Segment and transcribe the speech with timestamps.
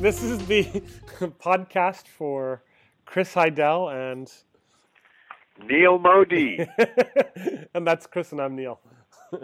[0.00, 0.64] This is the
[1.44, 2.62] podcast for
[3.04, 4.32] Chris Heidel and
[5.62, 6.66] Neil Modi.
[7.74, 8.80] and that's Chris and I'm Neil.
[9.32, 9.38] um,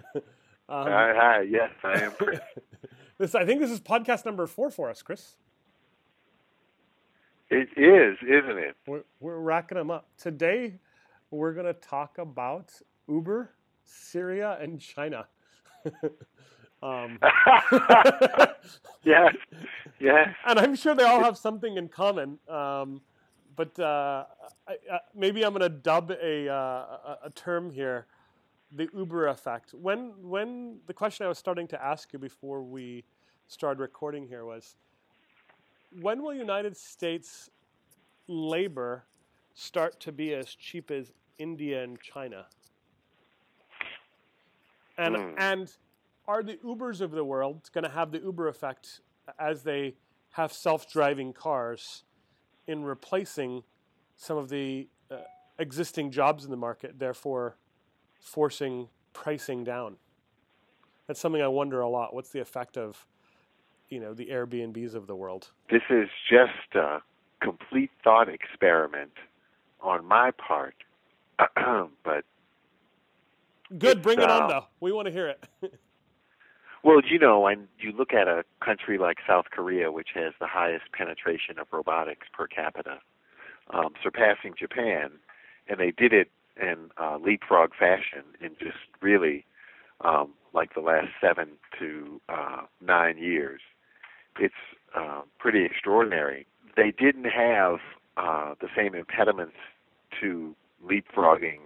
[0.67, 2.41] hi, hi, yes, I am Chris.
[3.19, 5.37] this, I think this is podcast number four for us, Chris.
[7.51, 8.77] It is, isn't it?
[8.87, 10.09] We're, we're racking them up.
[10.17, 10.77] Today,
[11.31, 12.73] we're going to talk about
[13.11, 13.51] Uber,
[13.85, 15.27] Syria, and China.
[16.87, 17.19] Um,
[19.05, 19.35] yes,
[19.99, 20.29] yes.
[20.47, 22.39] And I'm sure they all have something in common.
[22.49, 23.01] Um,
[23.57, 24.25] but uh,
[24.69, 28.07] I, uh, maybe I'm going to dub a, uh, a term here,
[28.71, 29.75] the Uber effect.
[29.75, 33.05] When when the question I was starting to ask you before we
[33.49, 34.77] started recording here was,
[36.01, 37.51] when will United States
[38.29, 39.05] labor
[39.55, 42.47] start to be as cheap as India and China?
[44.99, 45.35] And mm.
[45.39, 45.73] and
[46.29, 49.01] are the Ubers of the world going to have the Uber effect
[49.39, 49.95] as they
[50.33, 52.05] have self-driving cars
[52.67, 53.63] in replacing
[54.17, 55.17] some of the uh,
[55.59, 57.57] existing jobs in the market, therefore
[58.21, 59.97] forcing pricing down?
[61.07, 62.15] That's something I wonder a lot.
[62.15, 63.07] What's the effect of
[63.89, 65.51] you know the Airbnbs of the world?
[65.71, 67.01] This is just a
[67.41, 69.13] complete thought experiment
[69.81, 70.75] on my part,
[72.05, 72.25] but
[73.79, 74.03] good.
[74.03, 74.67] Bring it uh, on, though.
[74.81, 75.45] We want to hear it.
[76.87, 80.47] well, you know, when you look at a country like South Korea, which has the
[80.47, 82.99] highest penetration of robotics per capita,
[83.71, 85.11] um, surpassing Japan,
[85.69, 89.45] and they did it in uh, leapfrog fashion in just really
[90.03, 91.49] um, like the last seven
[91.79, 93.61] to uh, nine years
[94.39, 94.55] it's
[94.97, 96.47] uh, pretty extraordinary.
[96.77, 97.79] They didn't have
[98.17, 99.57] uh, the same impediments
[100.21, 101.61] to leapfrogging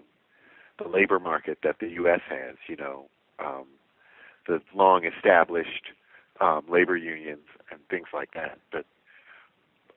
[0.78, 2.20] the labor market that the U.S.
[2.28, 2.56] has.
[2.68, 3.06] You know,
[3.38, 3.64] um,
[4.46, 5.92] the long established
[6.40, 8.58] um, labor unions and things like that.
[8.72, 8.86] But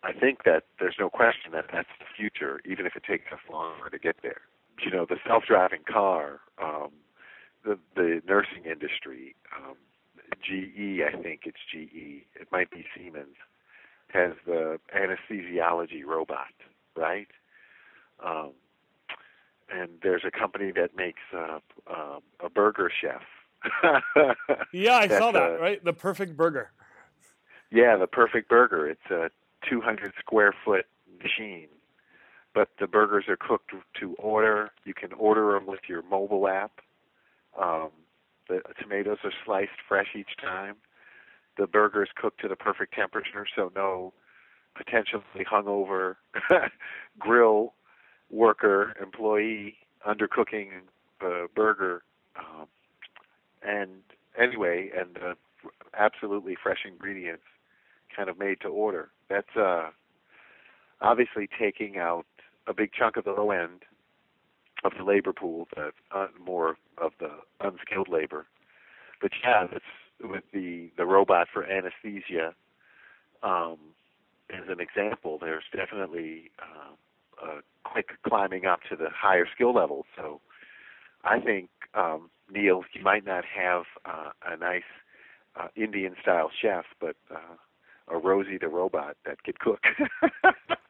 [0.04, 3.40] I think that there's no question that that's the future, even if it takes us
[3.52, 4.42] longer to get there.
[4.84, 6.90] You know, the self-driving car, um,
[7.64, 9.76] the the nursing industry, um,
[10.42, 13.38] GE, I think it's GE, it might be Siemens,
[14.10, 16.54] has the anesthesiology robot,
[16.96, 17.28] right?
[18.24, 18.52] Um,
[19.74, 23.22] and there's a company that makes uh, uh, a burger chef.
[24.74, 25.84] yeah, I saw that, uh, right?
[25.84, 26.72] The perfect burger.
[27.72, 28.88] Yeah, the perfect burger.
[28.90, 29.30] It's a
[29.70, 30.86] 200 square foot
[31.22, 31.70] machine,
[32.54, 34.72] but the burgers are cooked to order.
[34.86, 36.82] You can order them with your mobile app.
[37.60, 37.90] Um,
[38.50, 40.76] the tomatoes are sliced fresh each time.
[41.58, 44.14] The burger is cooked to the perfect temperature, so no
[44.76, 46.16] potentially hungover
[47.20, 47.74] grill
[48.30, 50.70] worker employee undercooking
[51.20, 52.04] the burger.
[52.38, 52.68] Um,
[53.66, 54.02] and
[54.40, 55.34] anyway, and uh,
[55.98, 57.44] absolutely fresh ingredients,
[58.16, 59.10] kind of made to order.
[59.30, 59.90] That's uh,
[61.02, 62.26] obviously taking out
[62.68, 63.84] a big chunk of the low end
[64.84, 67.30] of the labor pool, the uh, more of the
[67.62, 68.46] unskilled labor.
[69.22, 69.84] But yeah, that's
[70.22, 72.54] with the the robot for anesthesia.
[73.42, 73.78] Um,
[74.50, 80.06] as an example, there's definitely uh, a quick climbing up to the higher skill levels.
[80.16, 80.42] So
[81.24, 84.84] I think um, Neil, you might not have uh, a nice
[85.60, 87.56] uh, Indian style chef, but uh,
[88.08, 89.84] a Rosie the robot that could cook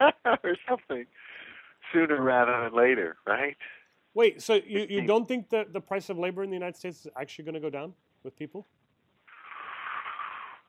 [0.24, 1.06] or something
[1.92, 3.56] sooner rather than later, right?
[4.14, 7.00] Wait, so you, you don't think that the price of labor in the United States
[7.00, 7.92] is actually going to go down
[8.22, 8.66] with people?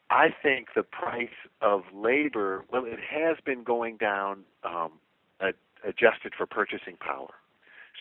[0.10, 1.30] I think the price
[1.62, 4.94] of labor, well, it has been going down um,
[5.42, 7.34] ad- adjusted for purchasing power.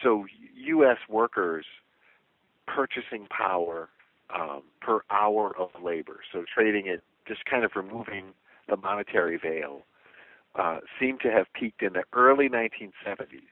[0.02, 0.98] So U.S.
[1.08, 1.66] workers'
[2.66, 3.88] purchasing power
[4.34, 8.32] um, per hour of labor, so trading it, just kind of removing
[8.68, 9.82] the monetary veil,
[10.56, 13.48] uh, seemed to have peaked in the early 1970s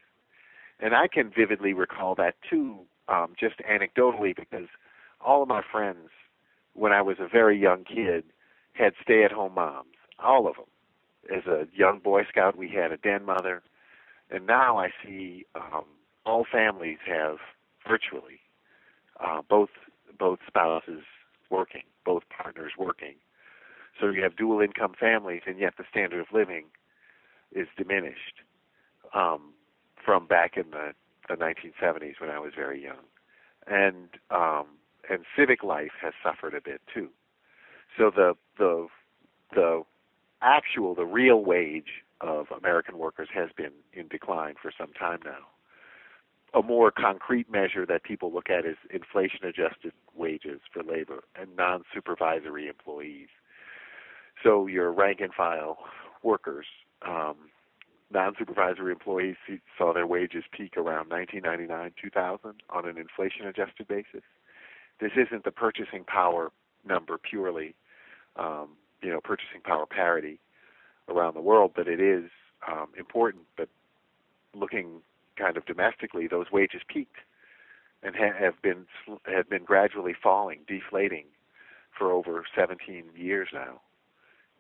[0.82, 4.66] and I can vividly recall that too, um, just anecdotally, because
[5.24, 6.08] all of my friends,
[6.74, 8.24] when I was a very young kid,
[8.72, 9.94] had stay-at-home moms.
[10.18, 10.64] All of them.
[11.34, 13.62] As a young Boy Scout, we had a den mother,
[14.30, 15.84] and now I see um,
[16.24, 17.38] all families have
[17.88, 18.40] virtually
[19.20, 19.70] uh, both
[20.18, 21.02] both spouses
[21.50, 23.14] working, both partners working.
[24.00, 26.66] So you have dual income families, and yet the standard of living
[27.52, 28.40] is diminished.
[29.14, 29.52] Um,
[30.04, 30.92] from back in the,
[31.28, 33.04] the 1970s when I was very young,
[33.66, 34.66] and um,
[35.08, 37.08] and civic life has suffered a bit too.
[37.98, 38.88] So the the
[39.54, 39.82] the
[40.40, 45.46] actual the real wage of American workers has been in decline for some time now.
[46.54, 51.56] A more concrete measure that people look at is inflation adjusted wages for labor and
[51.56, 53.28] non supervisory employees.
[54.42, 55.78] So your rank and file
[56.22, 56.66] workers,
[57.06, 57.36] um,
[58.12, 59.36] non-supervisory employees
[59.78, 64.22] saw their wages peak around 1999, 2000 on an inflation-adjusted basis.
[65.00, 66.52] This isn't the purchasing power
[66.86, 67.74] number purely,
[68.36, 68.70] um,
[69.02, 70.38] you know, purchasing power parity
[71.08, 72.30] around the world, but it is
[72.70, 73.44] um, important.
[73.56, 73.68] But
[74.54, 75.00] looking
[75.36, 77.16] kind of domestically, those wages peaked
[78.02, 78.86] and ha- have been
[79.26, 81.26] have been gradually falling, deflating
[81.96, 83.80] for over 17 years now.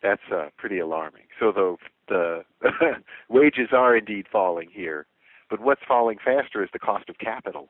[0.02, 1.24] That's uh, pretty alarming.
[1.38, 1.76] So the
[2.08, 2.44] the
[3.28, 5.06] wages are indeed falling here,
[5.50, 7.68] but what's falling faster is the cost of capital.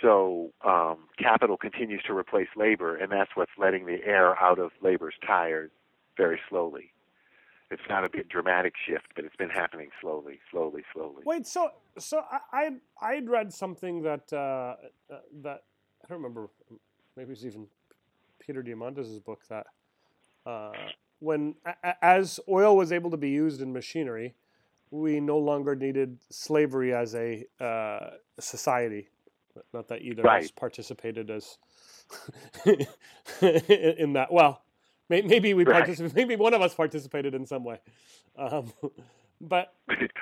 [0.00, 4.70] So um, capital continues to replace labor, and that's what's letting the air out of
[4.82, 5.70] labor's tires
[6.16, 6.92] very slowly.
[7.70, 11.22] It's not a big dramatic shift, but it's been happening slowly, slowly, slowly.
[11.24, 12.70] Wait, so so I I
[13.12, 14.74] I'd read something that uh,
[15.12, 15.62] uh, that
[16.04, 16.48] I don't remember.
[17.16, 17.66] Maybe it's even
[18.40, 19.66] Peter Diamandis' book that
[20.46, 20.72] uh,
[21.20, 24.34] when a, as oil was able to be used in machinery,
[24.90, 29.08] we no longer needed slavery as a uh, society.
[29.72, 30.38] Not that either right.
[30.38, 31.58] of us participated as
[33.40, 34.32] in that.
[34.32, 34.62] Well,
[35.10, 35.78] maybe we right.
[35.78, 36.16] participated.
[36.16, 37.80] Maybe one of us participated in some way.
[38.38, 38.72] Um,
[39.40, 39.74] but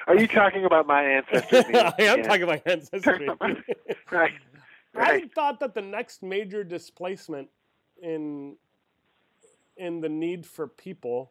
[0.07, 1.59] are you talking about my ancestry?
[1.75, 2.23] I am yeah.
[2.23, 3.29] talking about ancestry.
[4.11, 4.33] right.
[4.95, 5.25] right.
[5.25, 7.49] I thought that the next major displacement
[8.03, 8.57] in
[9.77, 11.31] in the need for people,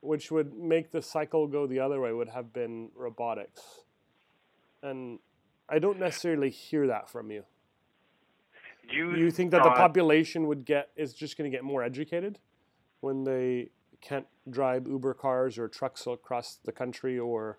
[0.00, 3.62] which would make the cycle go the other way, would have been robotics.
[4.82, 5.18] And
[5.68, 7.44] I don't necessarily hear that from you.
[8.88, 12.38] You, you think that the population would get is just going to get more educated
[13.00, 13.70] when they
[14.00, 17.58] can't drive Uber cars or trucks across the country or,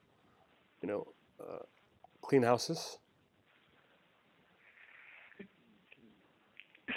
[0.81, 1.07] you know,
[1.39, 1.63] uh,
[2.21, 2.99] clean houses?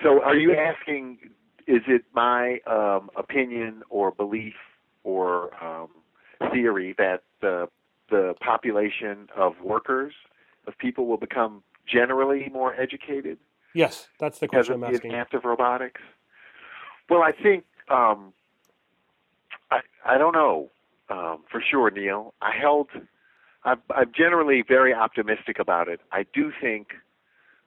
[0.02, 1.18] So, are you asking
[1.66, 4.54] is it my um, opinion or belief
[5.04, 5.88] or um,
[6.52, 7.68] theory that the
[8.10, 10.12] the population of workers
[10.66, 13.38] of people will become generally more educated?
[13.74, 15.12] Yes, that's the question I'm asking.
[15.12, 16.00] Because of robotics.
[17.08, 18.32] Well, I think um,
[19.70, 20.70] I I don't know
[21.10, 22.34] um, for sure, Neil.
[22.40, 22.88] I held.
[23.64, 26.00] I'm, I'm generally very optimistic about it.
[26.12, 26.88] I do think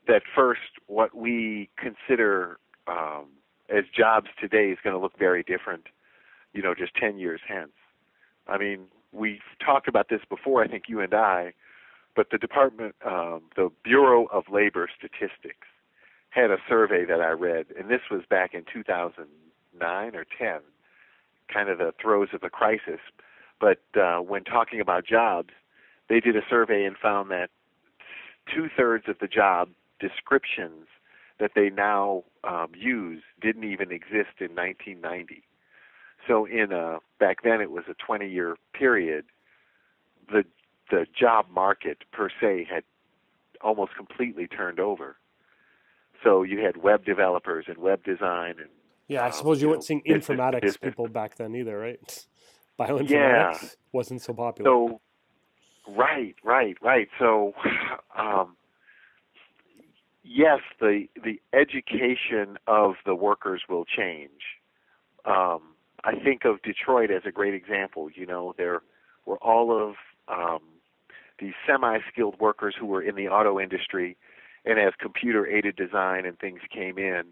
[0.08, 3.28] that first, what we consider um,
[3.70, 5.86] as jobs today is going to look very different,
[6.54, 7.72] you know, just 10 years hence.
[8.48, 11.54] I mean, we've talked about this before, I think you and I,
[12.16, 15.68] but the Department, um, the Bureau of Labor Statistics
[16.30, 18.64] had a survey that I read, and this was back in
[19.74, 20.62] 2009 or 10,
[21.52, 23.00] kind of the throes of a crisis.
[23.60, 25.50] But uh, when talking about jobs,
[26.10, 27.50] they did a survey and found that
[28.54, 30.88] two thirds of the job descriptions
[31.40, 35.44] that they now um, use didn't even exist in 1990.
[36.28, 39.26] So in a back then it was a 20 year period.
[40.32, 40.46] The
[40.92, 42.84] the job market per se had
[43.62, 45.16] almost completely turned over.
[46.24, 48.70] So you had web developers and web design and
[49.08, 52.26] yeah, I um, suppose you, you weren't seeing informatics people back then either, right?
[52.80, 53.58] Bioinformatics yeah.
[53.92, 54.70] wasn't so popular.
[54.70, 55.02] So
[55.88, 57.08] right, right, right.
[57.20, 57.54] So
[58.18, 58.56] um,
[60.24, 64.32] yes, the the education of the workers will change.
[65.26, 65.62] Um,
[66.04, 68.10] I think of Detroit as a great example.
[68.14, 68.82] You know, there
[69.26, 69.96] were all of
[70.28, 70.62] um,
[71.40, 74.18] these semi-skilled workers who were in the auto industry,
[74.66, 77.24] and as computer-aided design and things came in,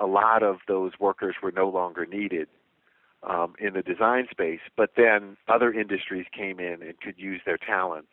[0.00, 2.48] a lot of those workers were no longer needed
[3.22, 4.60] um, in the design space.
[4.76, 8.12] But then other industries came in and could use their talents,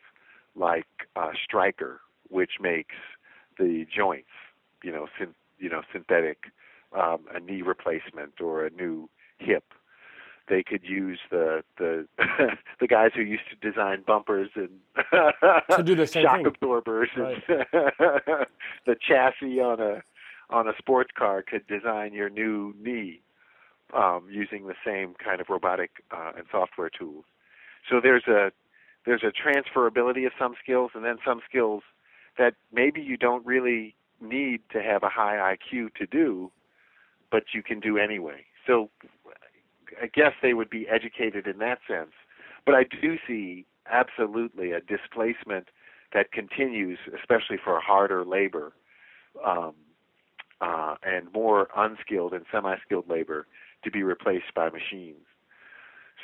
[0.54, 2.94] like uh, Stryker, which makes
[3.58, 4.28] the joints,
[4.84, 6.44] you know, syn- you know, synthetic,
[6.96, 9.64] um, a knee replacement or a new hip.
[10.48, 12.06] They could use the the
[12.80, 14.70] the guys who used to design bumpers and
[15.70, 16.46] to do the same shock thing.
[16.46, 17.42] absorbers right.
[17.48, 17.66] and
[18.86, 20.02] the chassis on a
[20.50, 23.20] on a sports car could design your new knee
[23.94, 27.24] um, using the same kind of robotic uh, and software tools.
[27.88, 28.50] So there's a
[29.06, 31.82] there's a transferability of some skills, and then some skills
[32.36, 36.50] that maybe you don't really need to have a high IQ to do,
[37.30, 38.44] but you can do anyway.
[38.66, 38.90] So
[40.02, 42.12] I guess they would be educated in that sense.
[42.66, 45.68] But I do see absolutely a displacement
[46.12, 48.72] that continues, especially for harder labor
[49.46, 49.74] um,
[50.60, 53.46] uh, and more unskilled and semi-skilled labor
[53.84, 55.24] to be replaced by machines.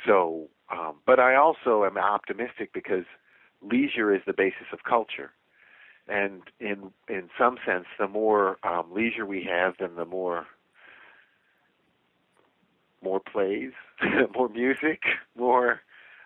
[0.05, 3.05] So, um, but I also am optimistic because
[3.61, 5.31] leisure is the basis of culture
[6.07, 10.45] and in in some sense, the more um, leisure we have, then the more
[13.03, 13.71] more plays,
[14.35, 15.01] more music,
[15.35, 15.81] more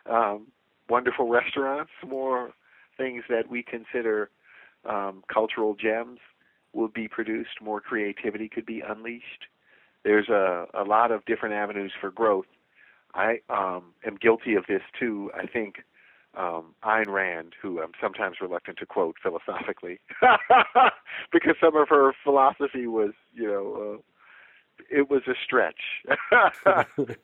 [0.05, 0.47] um,
[0.89, 2.51] wonderful restaurants, more
[2.97, 4.29] things that we consider
[4.85, 6.19] um, cultural gems
[6.73, 9.45] will be produced, more creativity could be unleashed.
[10.03, 12.45] There's a, a lot of different avenues for growth.
[13.13, 15.31] I um, am guilty of this too.
[15.35, 15.77] I think
[16.37, 19.99] um, Ayn Rand, who I'm sometimes reluctant to quote philosophically,
[21.31, 24.01] because some of her philosophy was, you know, uh,
[24.89, 25.81] it was a stretch
[26.29, 27.15] to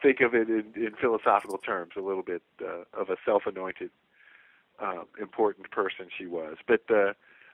[0.00, 1.92] think of it in, in philosophical terms.
[1.96, 3.90] A little bit uh, of a self-anointed
[4.78, 6.56] uh, important person she was.
[6.68, 6.82] But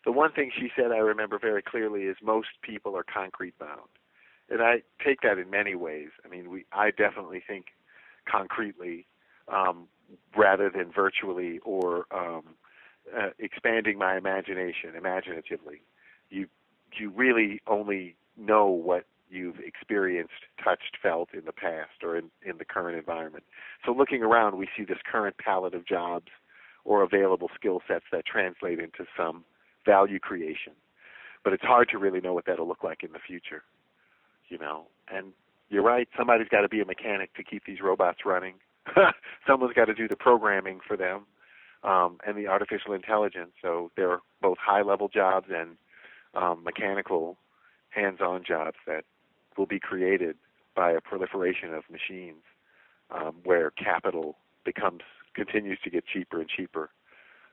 [0.06, 3.90] the one thing she said I remember very clearly is most people are concrete bound,
[4.48, 6.08] and I take that in many ways.
[6.24, 7.66] I mean, we I definitely think
[8.30, 9.06] concretely
[9.52, 9.88] um,
[10.36, 12.44] rather than virtually or um,
[13.14, 15.82] uh, expanding my imagination imaginatively.
[16.30, 16.46] You
[16.96, 22.58] you really only know what you've experienced, touched, felt in the past or in, in
[22.58, 23.42] the current environment.
[23.84, 26.28] So looking around, we see this current palette of jobs
[26.84, 29.44] or available skill sets that translate into some
[29.86, 30.72] value creation.
[31.44, 33.62] But it's hard to really know what that'll look like in the future,
[34.48, 34.86] you know.
[35.08, 35.32] And
[35.70, 38.54] you're right, somebody's got to be a mechanic to keep these robots running.
[39.46, 41.26] Someone's got to do the programming for them
[41.84, 43.52] um, and the artificial intelligence.
[43.62, 45.76] So there are both high-level jobs and
[46.34, 47.38] um, mechanical,
[47.90, 49.04] hands-on jobs that
[49.56, 50.36] will be created
[50.74, 52.42] by a proliferation of machines,
[53.10, 55.02] um, where capital becomes
[55.34, 56.90] continues to get cheaper and cheaper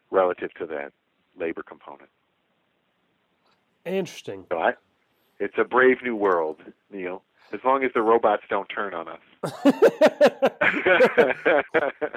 [0.10, 0.94] relative to that
[1.40, 2.10] labor component.
[3.86, 4.46] Interesting.
[4.50, 4.74] So I,
[5.40, 6.58] it's a brave new world,
[6.92, 7.24] Neil.
[7.52, 9.20] As long as the robots don't turn on us.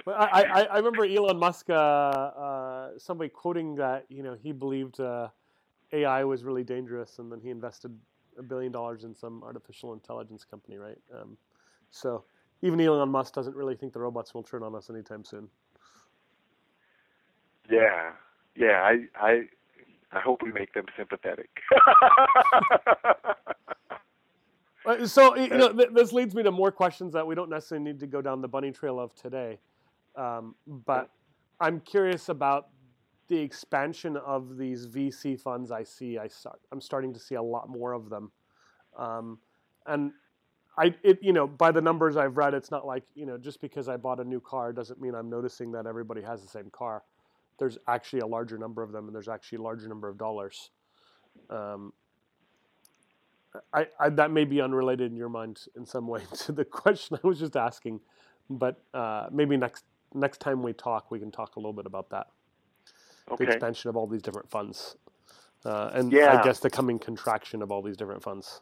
[0.07, 4.99] I, I, I, remember Elon Musk, uh, uh, somebody quoting that you know he believed
[5.01, 5.29] uh,
[5.93, 7.95] AI was really dangerous, and then he invested
[8.39, 10.99] a billion dollars in some artificial intelligence company, right?
[11.15, 11.37] Um,
[11.91, 12.25] so
[12.63, 15.49] even Elon Musk doesn't really think the robots will turn on us anytime soon.
[17.71, 18.13] Yeah,
[18.55, 18.83] yeah.
[18.83, 19.43] I I
[20.17, 21.51] I hope we make them sympathetic.
[25.05, 28.01] so you know, th- this leads me to more questions that we don't necessarily need
[28.01, 29.59] to go down the bunny trail of today,
[30.17, 31.11] um, but
[31.61, 32.69] I'm curious about
[33.29, 35.71] the expansion of these VC funds.
[35.71, 36.17] I see.
[36.17, 38.33] I start, I'm starting to see a lot more of them,
[38.97, 39.39] um,
[39.87, 40.13] and
[40.79, 43.61] I, it, you know, by the numbers I've read, it's not like you know, just
[43.61, 46.71] because I bought a new car doesn't mean I'm noticing that everybody has the same
[46.71, 47.03] car.
[47.59, 50.71] There's actually a larger number of them, and there's actually a larger number of dollars.
[51.51, 51.93] Um,
[53.73, 57.19] I, I, that may be unrelated in your mind in some way to the question
[57.23, 58.01] I was just asking,
[58.51, 59.85] but uh, maybe next
[60.15, 62.29] next time we talk, we can talk a little bit about that.
[63.31, 63.45] Okay.
[63.45, 64.97] The expansion of all these different funds,
[65.65, 66.39] uh, and yeah.
[66.39, 68.61] I guess the coming contraction of all these different funds.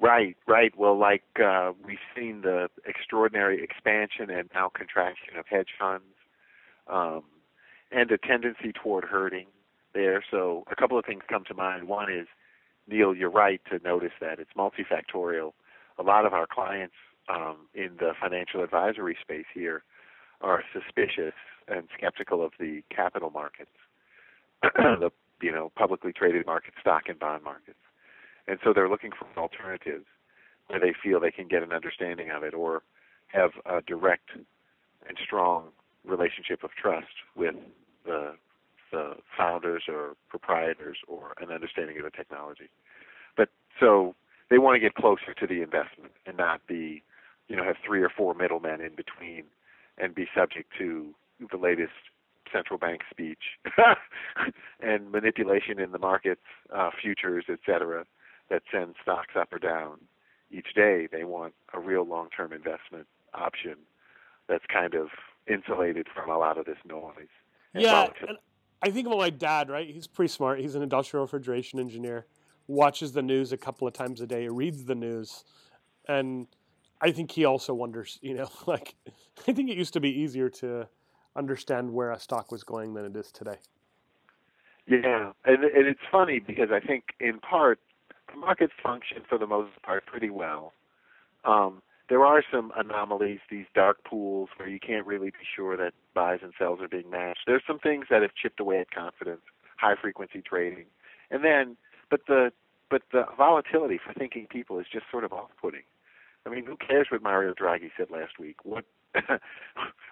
[0.00, 0.76] Right, right.
[0.76, 6.04] Well, like uh, we've seen the extraordinary expansion and now contraction of hedge funds,
[6.88, 7.22] um,
[7.92, 9.46] and a tendency toward herding
[9.94, 10.22] there.
[10.30, 11.88] So a couple of things come to mind.
[11.88, 12.26] One is
[12.88, 15.52] Neil, you're right to notice that it's multifactorial.
[15.98, 16.94] A lot of our clients
[17.28, 19.82] um, in the financial advisory space here
[20.40, 21.34] are suspicious
[21.68, 23.70] and skeptical of the capital markets,
[24.62, 25.10] the
[25.42, 27.78] you know publicly traded market, stock and bond markets,
[28.46, 30.04] and so they're looking for alternatives
[30.68, 32.82] where they feel they can get an understanding of it or
[33.28, 35.68] have a direct and strong
[36.06, 37.54] relationship of trust with
[38.04, 38.34] the
[38.92, 42.70] the founders or proprietors or an understanding of the technology.
[43.36, 43.48] But
[43.80, 44.14] so
[44.48, 47.02] they want to get closer to the investment and not be,
[47.48, 49.44] you know, have three or four middlemen in between
[49.98, 51.14] and be subject to
[51.50, 51.92] the latest
[52.52, 53.58] central bank speech
[54.80, 56.42] and manipulation in the markets,
[56.74, 58.04] uh, futures, et cetera,
[58.50, 59.98] that send stocks up or down
[60.50, 61.08] each day.
[61.10, 63.74] They want a real long-term investment option
[64.48, 65.08] that's kind of
[65.48, 67.28] insulated from a lot of this noise.
[67.74, 68.38] Yeah, and
[68.82, 69.88] I think about my dad, right?
[69.88, 70.60] He's pretty smart.
[70.60, 72.26] He's an industrial refrigeration engineer,
[72.66, 75.44] watches the news a couple of times a day, reads the news.
[76.08, 76.46] And
[77.00, 78.94] I think he also wonders, you know, like,
[79.46, 80.88] I think it used to be easier to
[81.34, 83.56] understand where a stock was going than it is today.
[84.86, 87.80] Yeah, and and it's funny because I think in part
[88.32, 90.72] the markets function for the most part pretty well.
[91.44, 95.92] Um, there are some anomalies, these dark pools where you can't really be sure that
[96.14, 97.40] buys and sells are being matched.
[97.46, 99.42] There's some things that have chipped away at confidence,
[99.76, 100.86] high frequency trading,
[101.30, 101.76] and then,
[102.10, 102.52] but the
[102.88, 105.82] but the volatility for thinking people is just sort of off-putting.
[106.46, 108.64] I mean, who cares what Mario Draghi said last week?
[108.64, 108.84] What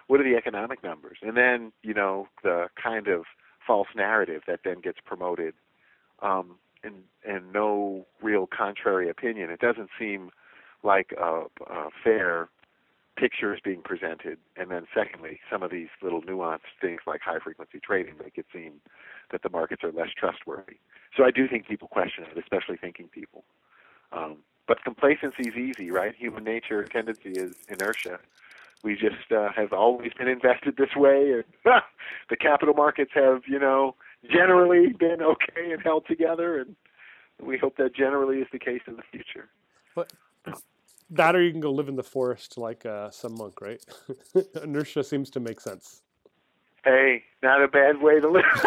[0.07, 1.19] what are the economic numbers?
[1.21, 3.23] And then you know the kind of
[3.65, 5.53] false narrative that then gets promoted,
[6.21, 9.49] um, and and no real contrary opinion.
[9.49, 10.31] It doesn't seem
[10.85, 12.49] like a, a fair
[13.17, 17.39] picture is being presented, and then secondly, some of these little nuanced things like high
[17.39, 18.73] frequency trading make it seem
[19.31, 20.77] that the markets are less trustworthy.
[21.15, 23.43] So I do think people question it, especially thinking people.
[24.11, 24.37] Um,
[24.67, 26.13] but complacency is easy, right?
[26.15, 28.19] Human nature tendency is inertia.
[28.83, 31.43] We just uh, have always been invested this way, and
[32.29, 33.95] the capital markets have, you know,
[34.29, 36.75] generally been okay and held together, and
[37.41, 39.47] we hope that generally is the case in the future.
[39.95, 40.11] But
[41.11, 43.83] that, or you can go live in the forest like uh, some monk, right?
[44.63, 46.01] Inertia seems to make sense.
[46.83, 48.43] Hey, not a bad way to live.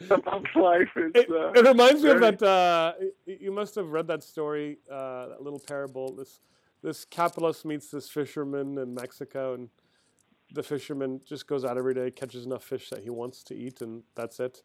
[0.00, 1.12] the monk's life is.
[1.14, 2.42] It, uh, it reminds me of that.
[2.42, 2.92] Uh,
[3.26, 6.14] you must have read that story, uh, that little parable.
[6.14, 6.40] This
[6.82, 9.70] this capitalist meets this fisherman in Mexico, and
[10.52, 13.80] the fisherman just goes out every day, catches enough fish that he wants to eat,
[13.80, 14.62] and that's it.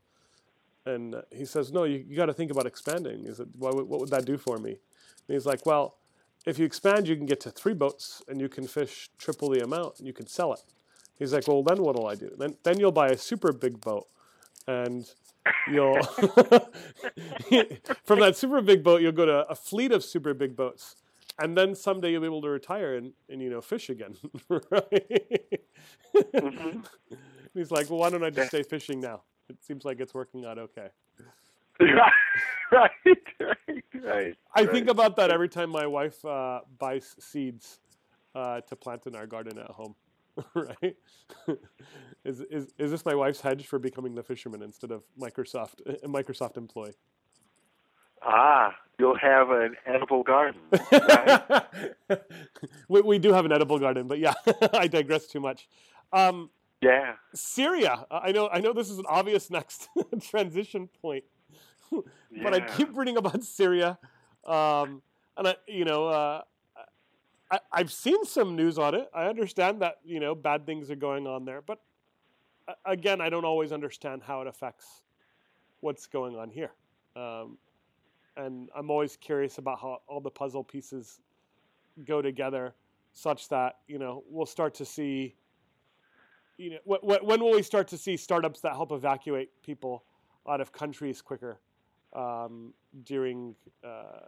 [0.86, 3.88] And he says, "No, you, you got to think about expanding." He said, "Why would-
[3.88, 5.98] "What would that do for me?" And he's like, "Well,
[6.46, 9.63] if you expand, you can get to three boats, and you can fish triple the
[9.63, 10.62] amount, and you can sell it."
[11.18, 12.30] He's like, "Well, then what'll I do?
[12.38, 14.08] Then then you'll buy a super big boat,
[14.68, 15.12] and
[15.72, 16.01] you'll
[18.04, 20.96] from that super big boat you'll go to a fleet of super big boats
[21.39, 24.15] and then someday you'll be able to retire and, and you know fish again
[24.50, 25.62] right
[26.34, 26.84] Mhm.
[27.54, 30.46] he's like well why don't i just stay fishing now it seems like it's working
[30.46, 30.88] out okay
[31.80, 32.12] right,
[32.72, 32.92] right,
[33.40, 34.36] right, right.
[34.56, 37.80] i think about that every time my wife uh, buys seeds
[38.36, 39.96] uh, to plant in our garden at home
[40.54, 40.98] right
[42.25, 46.08] is, is, is this my wife's hedge for becoming the fisherman instead of microsoft a
[46.08, 46.94] microsoft employee
[48.25, 50.60] Ah, you'll have an edible garden.
[50.92, 52.22] Right?
[52.90, 54.34] we, we do have an edible garden, but yeah,
[54.74, 55.68] I digress too much.
[56.12, 56.50] Um,
[56.86, 57.13] yeah.
[57.34, 58.06] Syria.
[58.12, 58.50] I know.
[58.50, 59.90] I know this is an obvious next
[60.22, 61.24] transition point,
[62.44, 63.98] but I keep reading about Syria,
[64.46, 65.01] um,
[65.38, 66.42] and I, you know, uh,
[67.51, 69.10] I, I've seen some news on it.
[69.14, 71.79] I understand that you know bad things are going on there, but
[72.68, 75.01] uh, again, I don't always understand how it affects
[75.81, 76.72] what's going on here.
[77.16, 77.57] Um,
[78.38, 81.20] and I'm always curious about how all the puzzle pieces
[82.05, 82.74] go together,
[83.14, 85.36] such that you know we'll start to see.
[86.57, 90.05] You know, wh- wh- when will we start to see startups that help evacuate people
[90.48, 91.59] out of countries quicker
[92.15, 94.27] um, during uh,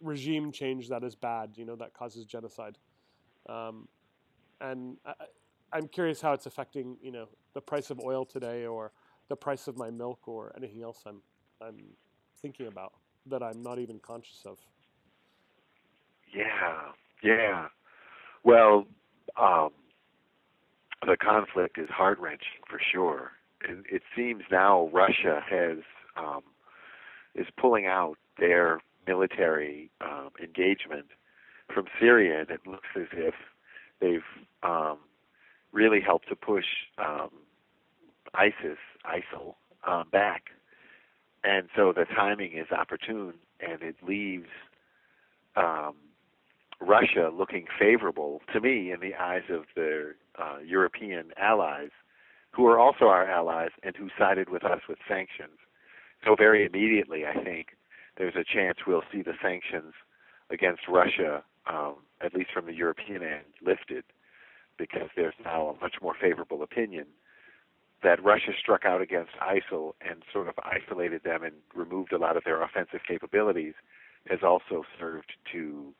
[0.00, 1.52] regime change that is bad?
[1.56, 2.78] You know, that causes genocide.
[3.48, 3.88] Um,
[4.60, 5.14] and I,
[5.72, 8.92] I'm curious how it's affecting you know the price of oil today, or
[9.28, 11.22] the price of my milk, or anything else I'm
[11.60, 11.78] I'm
[12.40, 12.94] thinking about
[13.26, 14.58] that I'm not even conscious of.
[16.32, 16.92] Yeah,
[17.22, 17.66] yeah.
[18.44, 18.86] Well,
[19.40, 19.70] um,
[21.06, 23.32] the conflict is heart wrenching for sure.
[23.68, 25.78] It, it seems now Russia has
[26.16, 26.42] um,
[27.34, 31.06] is pulling out their military um, engagement
[31.72, 33.34] from Syria, and it looks as if
[34.00, 34.20] they've
[34.62, 34.98] um,
[35.72, 36.64] really helped to push
[36.98, 37.30] um,
[38.34, 39.54] ISIS, ISIL,
[39.86, 40.44] um, back.
[41.44, 44.48] And so the timing is opportune, and it leaves
[45.56, 45.94] um,
[46.80, 51.90] Russia looking favorable to me in the eyes of their uh, European allies,
[52.52, 55.58] who are also our allies and who sided with us with sanctions.
[56.24, 57.68] So very immediately, I think
[58.16, 59.94] there's a chance we'll see the sanctions
[60.50, 64.04] against Russia, um, at least from the European end, lifted,
[64.76, 67.06] because there's now a much more favorable opinion
[68.02, 72.36] that Russia struck out against ISIL and sort of isolated them and removed a lot
[72.36, 73.74] of their offensive capabilities
[74.28, 75.92] has also served to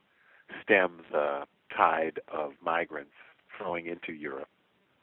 [0.63, 1.45] stem the
[1.77, 3.13] tide of migrants
[3.59, 4.49] flowing into Europe,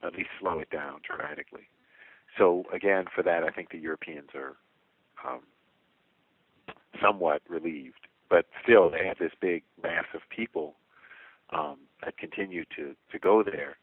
[0.03, 1.67] at least slow it down dramatically.
[2.37, 4.55] So again, for that, I think the Europeans are
[5.27, 5.41] um,
[7.01, 10.75] somewhat relieved, but still they have this big mass of people
[11.51, 13.77] um, that continue to to go there.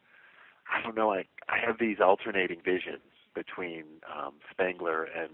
[0.71, 1.11] I don't know.
[1.11, 3.01] I I have these alternating visions
[3.33, 3.83] between
[4.15, 5.29] um, Spengler and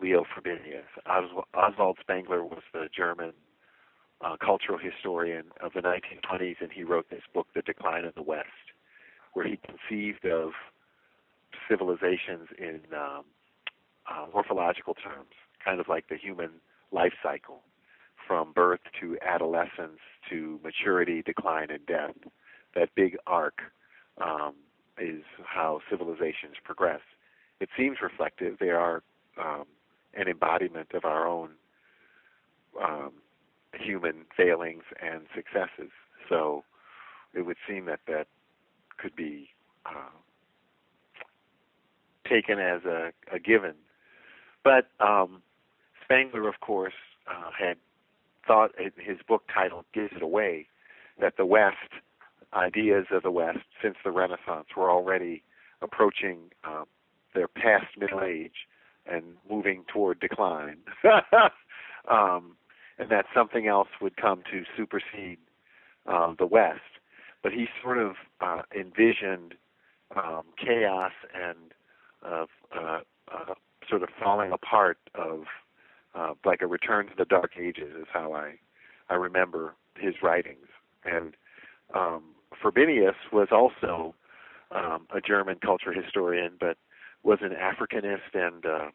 [0.00, 0.84] Leo Frobenius.
[1.06, 3.32] Os- Oswald Spengler was the German
[4.20, 8.22] uh, cultural historian of the 1920s, and he wrote this book, The Decline of the
[8.22, 8.46] West,
[9.34, 10.52] where he conceived of
[11.68, 13.24] civilizations in um,
[14.10, 15.30] uh, morphological terms,
[15.64, 16.50] kind of like the human
[16.92, 17.60] life cycle,
[18.26, 22.14] from birth to adolescence to maturity, decline, and death.
[22.74, 23.60] That big arc
[24.22, 24.54] um,
[24.98, 27.00] is how civilizations progress.
[27.60, 28.56] It seems reflective.
[28.58, 29.02] They are
[29.38, 29.64] um,
[30.14, 31.50] an embodiment of our own
[32.82, 33.12] um,
[33.72, 35.90] human failings and successes.
[36.28, 36.64] So
[37.34, 38.26] it would seem that that
[38.98, 39.48] could be
[39.86, 40.10] uh,
[42.28, 43.74] taken as a, a given.
[44.62, 45.42] But um,
[46.02, 46.94] Spengler, of course,
[47.26, 47.76] uh, had
[48.46, 50.66] thought in his book titled gives it away
[51.20, 51.76] that the West
[52.52, 55.42] ideas of the West since the Renaissance were already
[55.82, 56.84] approaching um,
[57.34, 58.66] their past middle age
[59.06, 60.78] and moving toward decline,
[62.10, 62.56] um,
[62.98, 65.38] and that something else would come to supersede
[66.06, 66.80] um, the West.
[67.44, 69.54] But he sort of uh, envisioned
[70.16, 71.72] um, chaos and
[72.26, 73.54] uh, uh, uh,
[73.88, 75.44] sort of falling apart of
[76.14, 78.54] uh, like a return to the Dark Ages is how I
[79.10, 80.66] I remember his writings.
[81.04, 81.34] And
[81.94, 82.22] um,
[82.62, 84.14] Frobenius was also
[84.70, 86.78] um, a German culture historian, but
[87.22, 88.90] was an Africanist and uh,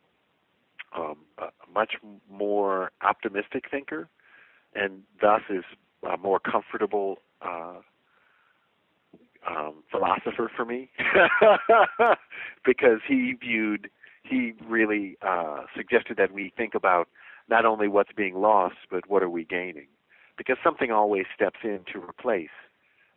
[0.98, 1.94] um, a much
[2.32, 4.10] more optimistic thinker,
[4.74, 5.64] and thus is
[6.12, 7.76] a more comfortable uh,
[9.48, 10.90] um, philosopher for me
[12.66, 13.90] because he viewed
[14.24, 17.08] he really uh, suggested that we think about
[17.50, 19.88] not only what's being lost but what are we gaining
[20.38, 22.50] because something always steps in to replace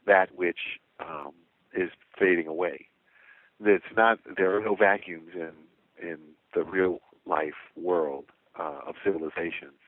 [0.07, 0.59] that which
[1.01, 1.33] um,
[1.73, 2.89] is fading away.
[3.65, 5.53] It's not there are no vacuums in
[6.01, 6.19] in
[6.55, 8.25] the real life world
[8.59, 9.79] uh, of civilizations.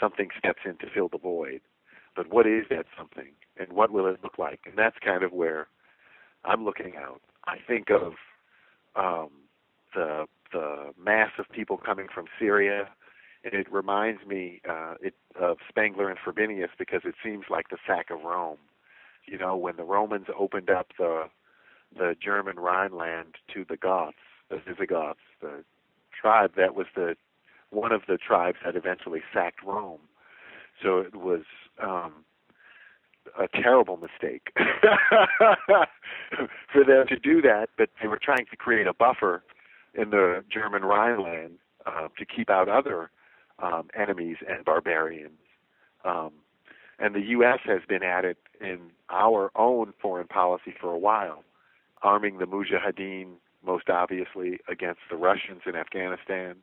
[0.00, 1.60] Something steps in to fill the void,
[2.14, 4.60] but what is that something, and what will it look like?
[4.66, 5.68] And that's kind of where
[6.44, 7.20] I'm looking out.
[7.46, 8.14] I think of
[8.96, 9.30] um,
[9.94, 12.88] the the mass of people coming from Syria,
[13.44, 17.76] and it reminds me uh, it, of Spengler and Frobenius because it seems like the
[17.86, 18.58] sack of Rome.
[19.26, 21.24] You know, when the Romans opened up the
[21.96, 24.16] the German Rhineland to the Goths,
[24.48, 25.64] the Visigoths, the
[26.18, 27.16] tribe that was the
[27.70, 30.00] one of the tribes that eventually sacked Rome.
[30.82, 31.42] So it was
[31.82, 32.24] um,
[33.38, 34.52] a terrible mistake
[36.72, 39.42] for them to do that, but they were trying to create a buffer
[39.94, 43.10] in the German Rhineland uh, to keep out other
[43.60, 45.38] um, enemies and barbarians.
[46.04, 46.32] Um,
[46.98, 47.60] and the U.S.
[47.64, 51.44] has been at it in our own foreign policy for a while,
[52.02, 56.56] arming the Mujahideen most obviously against the Russians in Afghanistan,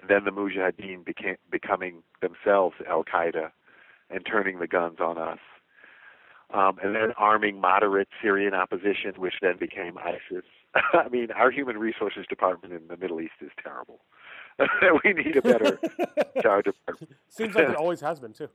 [0.00, 3.50] and then the Mujahideen became becoming themselves Al Qaeda
[4.10, 5.38] and turning the guns on us.
[6.52, 10.44] Um, and then arming moderate Syrian opposition, which then became ISIS.
[10.74, 14.00] I mean, our human resources department in the Middle East is terrible.
[15.04, 15.78] we need a better
[16.42, 17.16] charge department.
[17.30, 18.48] Seems like it always has been too.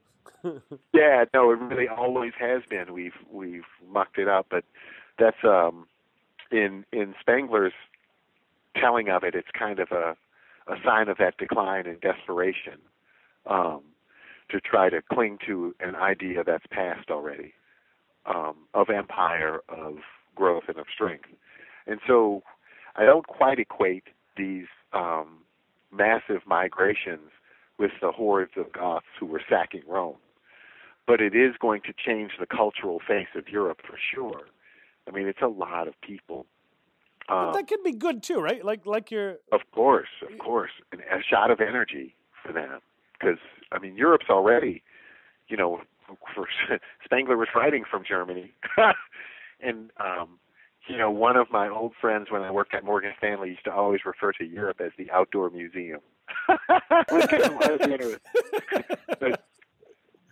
[0.92, 2.92] yeah, no, it really always has been.
[2.92, 4.64] We've we've mucked it up, but
[5.18, 5.86] that's um
[6.52, 7.72] in in Spengler's
[8.76, 10.16] telling of it, it's kind of a
[10.68, 12.78] a sign of that decline and desperation
[13.46, 13.80] um,
[14.50, 17.54] to try to cling to an idea that's past already
[18.32, 19.96] um, of empire, of
[20.34, 21.28] growth, and of strength.
[21.86, 22.42] And so
[22.96, 24.04] I don't quite equate
[24.36, 25.38] these um,
[25.92, 27.30] massive migrations
[27.78, 30.16] with the hordes of Goths who were sacking Rome.
[31.06, 34.42] But it is going to change the cultural face of Europe for sure.
[35.06, 36.44] I mean, it's a lot of people.
[37.30, 38.64] Um, that could be good too, right?
[38.64, 39.36] Like, like you're.
[39.52, 42.80] Of course, of course, and a shot of energy for them,
[43.12, 43.38] because
[43.72, 44.82] I mean, Europe's already,
[45.48, 45.80] you know,
[46.34, 46.46] for
[47.04, 48.52] Spengler was writing from Germany,
[49.60, 50.38] and um,
[50.88, 53.72] you know, one of my old friends when I worked at Morgan Stanley used to
[53.72, 56.00] always refer to Europe as the outdoor museum.
[56.48, 56.60] but,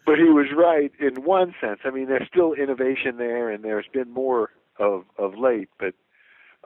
[0.07, 1.81] but he was right in one sense.
[1.85, 5.69] I mean, there's still innovation there, and there's been more of of late.
[5.79, 5.95] But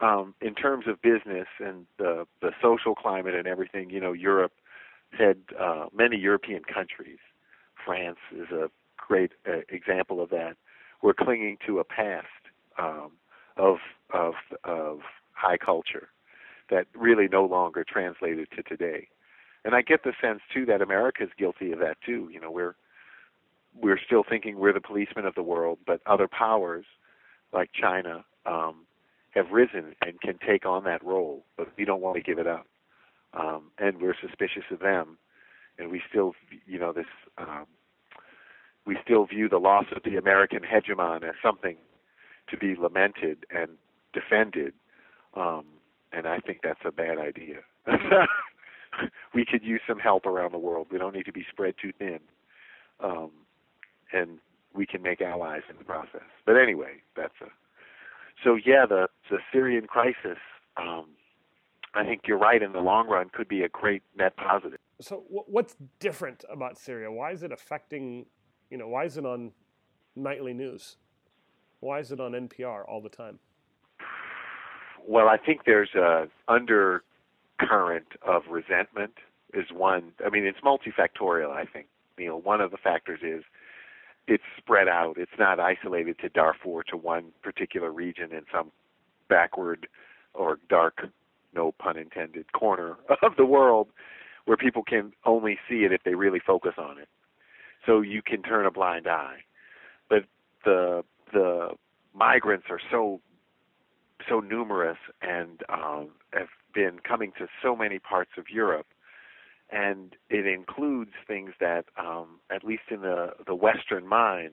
[0.01, 4.53] um, in terms of business and the the social climate and everything, you know, Europe
[5.19, 7.19] had uh, many European countries.
[7.85, 8.71] France is a
[9.11, 10.57] great uh, example of that.
[11.03, 12.27] We're clinging to a past
[12.79, 13.11] um,
[13.57, 13.79] of
[14.15, 15.01] of of
[15.33, 16.09] high culture
[16.71, 19.09] that really no longer translated to today.
[19.65, 22.29] And I get the sense too that America is guilty of that too.
[22.33, 22.77] You know, we're
[23.75, 26.85] we're still thinking we're the policemen of the world, but other powers
[27.53, 28.87] like China um,
[29.31, 32.47] have risen and can take on that role, but we don't want to give it
[32.47, 32.67] up.
[33.35, 35.19] Um, and we're suspicious of them,
[35.79, 36.35] and we still,
[36.67, 37.07] you know, this
[37.39, 37.67] um,
[38.87, 41.77] we still view the loss of the American hegemon as something
[42.49, 43.73] to be lamented and
[44.13, 44.73] defended.
[45.35, 45.65] Um,
[46.13, 47.59] and I think that's a bad idea.
[49.35, 50.89] we could use some help around the world.
[50.91, 52.21] We don't need to be spread too thin.
[53.03, 53.31] Um,
[54.13, 54.39] and
[54.75, 56.29] we can make allies in the process.
[56.47, 57.47] But anyway, that's a.
[58.43, 60.39] So yeah, the the Syrian crisis.
[60.77, 61.07] Um,
[61.95, 62.63] I think you're right.
[62.63, 64.79] In the long run, could be a great net positive.
[65.01, 67.11] So what's different about Syria?
[67.11, 68.27] Why is it affecting?
[68.71, 69.53] You know, why is it on
[70.17, 70.97] nightly news?
[71.81, 73.39] Why is it on NPR all the time?
[75.07, 79.15] Well, I think there's a undercurrent of resentment
[79.53, 80.13] is one.
[80.25, 81.51] I mean, it's multifactorial.
[81.51, 81.87] I think
[82.21, 82.41] piecemeal.
[82.41, 83.45] One of the factors is
[84.27, 85.17] it's spread out.
[85.17, 88.71] It's not isolated to Darfur to one particular region in some
[89.29, 89.87] backward
[90.35, 91.07] or dark,
[91.55, 93.89] no pun intended, corner of the world
[94.45, 97.09] where people can only see it if they really focus on it.
[97.87, 99.39] So you can turn a blind eye.
[100.09, 100.25] But
[100.65, 101.71] the the
[102.15, 103.21] migrants are so
[104.29, 108.87] so numerous and um, have been coming to so many parts of Europe,
[109.71, 114.53] and it includes things that, um, at least in the the Western mind,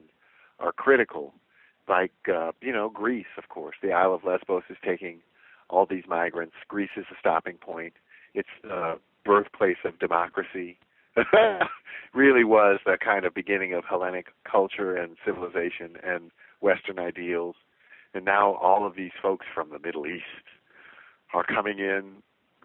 [0.58, 1.34] are critical,
[1.88, 3.76] like uh, you know Greece, of course.
[3.82, 5.20] The Isle of Lesbos is taking
[5.70, 6.54] all these migrants.
[6.68, 7.94] Greece is a stopping point.
[8.34, 10.78] It's the birthplace of democracy.
[12.14, 17.56] really was the kind of beginning of Hellenic culture and civilization and Western ideals.
[18.14, 20.24] And now all of these folks from the Middle East
[21.34, 22.22] are coming in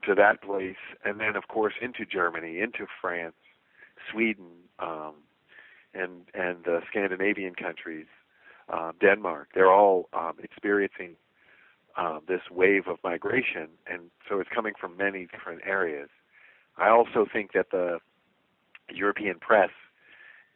[0.07, 3.35] to that place, and then of course into Germany, into France,
[4.11, 4.47] Sweden,
[4.79, 5.13] um,
[5.93, 8.07] and and the Scandinavian countries,
[8.71, 9.49] uh, Denmark.
[9.53, 11.15] They're all um, experiencing
[11.97, 16.09] uh, this wave of migration, and so it's coming from many different areas.
[16.77, 17.99] I also think that the
[18.93, 19.69] European press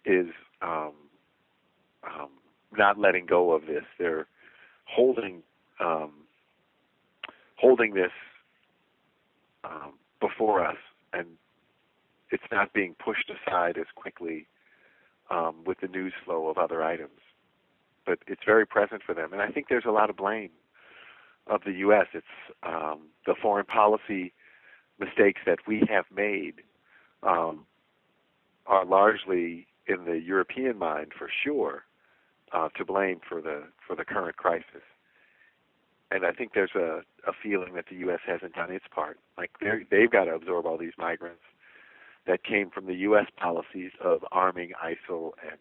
[0.06, 0.28] is
[0.62, 0.93] um,
[2.04, 2.30] um,
[2.76, 3.84] not letting go of this.
[4.00, 4.28] They're
[4.86, 5.43] holding
[5.80, 6.12] um,
[7.56, 8.12] holding this
[9.63, 10.78] um, before us,
[11.13, 11.28] and
[12.32, 14.47] it's not being pushed aside as quickly
[15.30, 17.19] um, with the news flow of other items.
[18.06, 20.52] But it's very present for them, and I think there's a lot of blame
[21.45, 22.08] of the U.S.
[22.13, 22.26] It's
[22.63, 24.34] um, the foreign policy
[25.00, 26.56] mistakes that we have made
[27.23, 27.65] um,
[28.67, 31.84] are largely in the European mind, for sure,
[32.51, 34.84] uh, to blame for the for the current crisis.
[36.10, 38.19] And I think there's a, a feeling that the U.S.
[38.25, 39.19] hasn't done its part.
[39.38, 41.41] Like they they've got to absorb all these migrants
[42.25, 43.27] that came from the U.S.
[43.38, 45.58] policies of arming ISIL and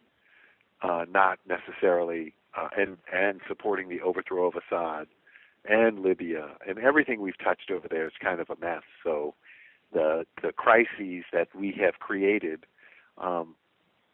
[0.83, 5.07] uh, not necessarily uh, and and supporting the overthrow of Assad
[5.69, 8.83] and Libya and everything we've touched over there is kind of a mess.
[9.03, 9.35] So
[9.93, 12.67] the the crises that we have created
[13.19, 13.55] um,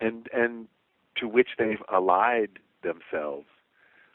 [0.01, 0.69] and and
[1.17, 3.47] to which they've allied themselves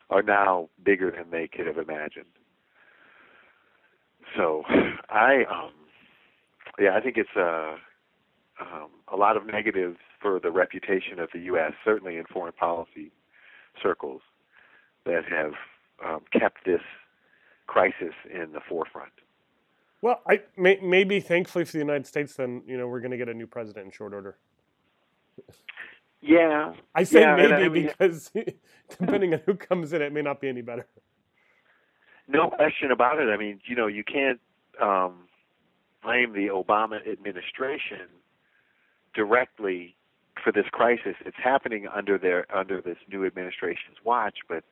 [0.10, 2.26] are now bigger than they could have imagined.
[4.36, 4.64] So
[5.10, 5.72] I um
[6.80, 7.76] yeah, I think it's a
[8.60, 11.74] um, a lot of negatives for the reputation of the U.S.
[11.86, 13.12] certainly in foreign policy
[13.82, 14.22] circles
[15.06, 15.54] that have
[16.04, 16.82] um, kept this
[17.68, 19.12] crisis in the forefront.
[20.02, 23.18] Well, I may, maybe thankfully for the United States, then you know we're going to
[23.18, 24.38] get a new president in short order.
[26.22, 28.32] Yeah, I say yeah, maybe I mean, because
[29.00, 30.88] depending on who comes in, it may not be any better.
[32.28, 33.30] No question about it.
[33.30, 34.40] I mean, you know, you can't
[34.82, 35.28] um,
[36.04, 38.08] blame the Obama administration
[39.14, 39.96] directly
[40.44, 41.16] for this crisis.
[41.26, 44.64] It's happening under their under this new administration's watch, but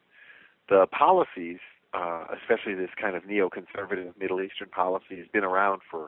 [0.68, 1.60] the policies,
[1.94, 6.06] uh, especially this kind of neoconservative Middle Eastern policy, has been around for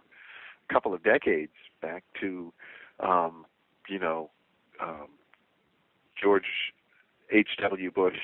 [0.69, 2.51] a couple of decades, back to
[2.99, 3.45] um,
[3.87, 4.29] you know
[4.81, 5.07] um,
[6.21, 6.73] George
[7.31, 7.91] H.W.
[7.91, 8.17] Bush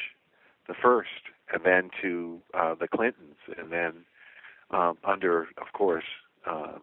[0.68, 1.10] the first,
[1.54, 4.06] and then to uh, the Clintons, and then
[4.72, 6.06] um, under, of course,
[6.50, 6.78] uh,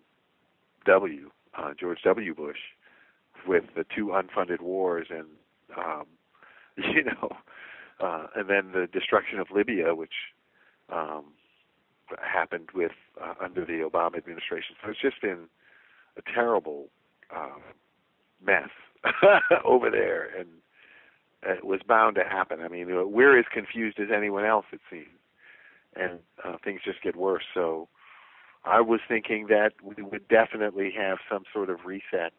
[0.87, 1.31] W.
[1.57, 2.35] Uh, George W.
[2.35, 2.59] Bush,
[3.47, 5.27] with the two unfunded wars, and
[5.77, 6.05] um,
[6.77, 7.31] you know,
[8.01, 10.13] uh, and then the destruction of Libya, which
[10.91, 11.25] um,
[12.23, 14.77] happened with uh, under the Obama administration.
[14.83, 15.49] So it's just been
[16.17, 16.89] a terrible
[17.35, 17.59] uh,
[18.45, 18.71] mess
[19.65, 20.49] over there, and
[21.43, 22.61] it was bound to happen.
[22.61, 25.07] I mean, we're as confused as anyone else, it seems,
[25.97, 27.45] and uh, things just get worse.
[27.55, 27.89] So,
[28.65, 32.33] I was thinking that we would definitely have some sort of reset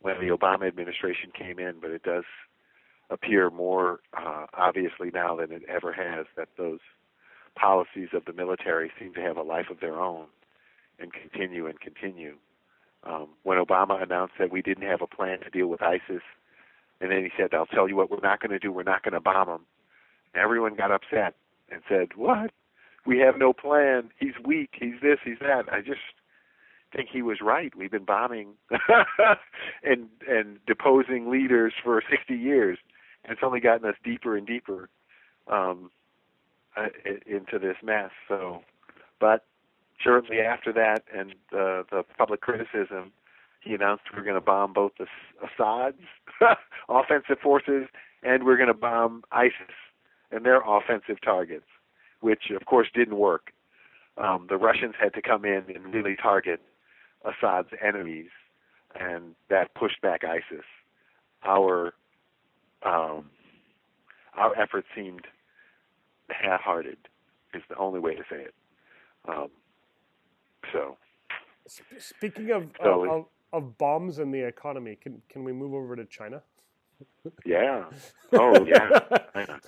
[0.00, 2.24] when the Obama administration came in, but it does
[3.10, 6.80] appear more uh, obviously now than it ever has that those
[7.54, 10.26] policies of the military seem to have a life of their own
[10.98, 12.36] and continue and continue.
[13.06, 16.22] Um, when Obama announced that we didn't have a plan to deal with ISIS,
[17.00, 18.72] and then he said, "I'll tell you what we're not going to do.
[18.72, 19.66] We're not going to bomb them."
[20.34, 21.34] Everyone got upset
[21.70, 22.50] and said, "What?
[23.06, 24.10] We have no plan.
[24.18, 24.70] He's weak.
[24.80, 25.18] He's this.
[25.24, 26.00] He's that." I just
[26.94, 27.74] think he was right.
[27.76, 28.54] We've been bombing
[29.82, 32.78] and and deposing leaders for 60 years,
[33.24, 34.88] and it's only gotten us deeper and deeper
[35.48, 35.90] um,
[36.76, 36.86] uh,
[37.26, 38.10] into this mess.
[38.28, 38.62] So,
[39.20, 39.44] but
[39.98, 43.12] shortly after that, and uh, the public criticism,
[43.60, 45.06] he announced we're going to bomb both the
[45.42, 45.96] Assad's
[46.88, 47.86] offensive forces
[48.24, 49.74] and we're going to bomb ISIS
[50.32, 51.66] and their offensive targets,
[52.20, 53.52] which of course didn't work.
[54.16, 56.60] Um, the Russians had to come in and really target
[57.24, 58.30] Assad's enemies,
[58.98, 60.64] and that pushed back ISIS.
[61.44, 61.94] our
[62.84, 63.30] um,
[64.36, 65.26] our efforts seemed
[66.28, 66.98] half-hearted.
[67.54, 68.54] Is the only way to say it.
[69.28, 69.48] Um,
[70.72, 70.96] so.
[71.98, 76.04] Speaking of, so of, of bombs in the economy, can can we move over to
[76.04, 76.42] China?
[77.44, 77.84] Yeah.
[78.36, 78.98] Oh yeah.
[79.32, 79.60] China.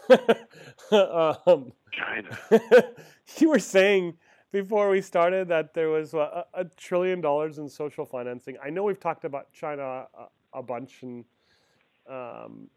[1.46, 2.38] um, China.
[3.38, 4.14] you were saying
[4.50, 8.56] before we started that there was a, a, trillion dollars in social financing.
[8.60, 11.24] I know we've talked about China a, a bunch, and
[12.10, 12.68] um,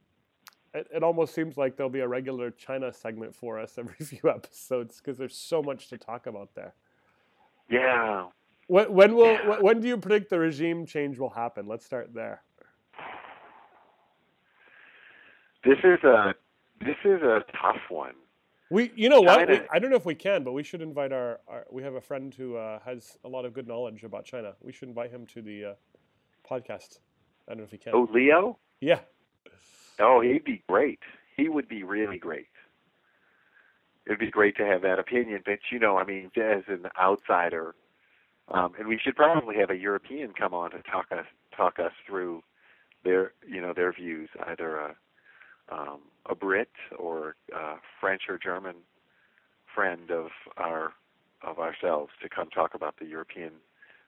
[0.75, 4.29] it, it, almost seems like there'll be a regular China segment for us every few
[4.29, 6.75] episodes because there's so much to talk about there.
[7.69, 8.27] Yeah.
[8.67, 9.59] When, when will yeah.
[9.59, 11.67] when do you predict the regime change will happen?
[11.67, 12.43] Let's start there.
[15.63, 16.35] This is a
[16.79, 18.13] this is a tough one.
[18.71, 19.39] We, you know China.
[19.39, 19.49] what?
[19.49, 21.39] We, I don't know if we can, but we should invite our.
[21.47, 24.53] our we have a friend who uh, has a lot of good knowledge about China.
[24.61, 25.73] We should invite him to the uh,
[26.47, 26.99] podcast.
[27.47, 27.93] I don't know if he can.
[27.95, 28.59] Oh, Leo.
[28.79, 28.99] Yeah.
[29.99, 30.99] Oh, he'd be great.
[31.35, 32.47] He would be really great.
[34.09, 37.75] It'd be great to have that opinion, but you know, I mean, as an outsider,
[38.47, 41.91] um, and we should probably have a European come on to talk us talk us
[42.07, 42.41] through
[43.03, 44.95] their, you know, their views, either a
[45.71, 48.77] um, a Brit or a French or German
[49.75, 50.93] friend of our
[51.43, 53.51] of ourselves to come talk about the European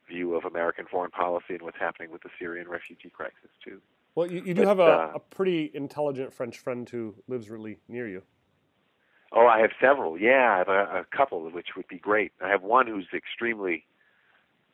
[0.10, 3.80] view of American foreign policy and what's happening with the Syrian refugee crisis too.
[4.16, 7.50] Well, you, you do but, have a, uh, a, pretty intelligent French friend who lives
[7.50, 8.24] really near you.
[9.34, 10.20] Oh, I have several.
[10.20, 12.32] Yeah, I have a, a couple, which would be great.
[12.44, 13.86] I have one who's extremely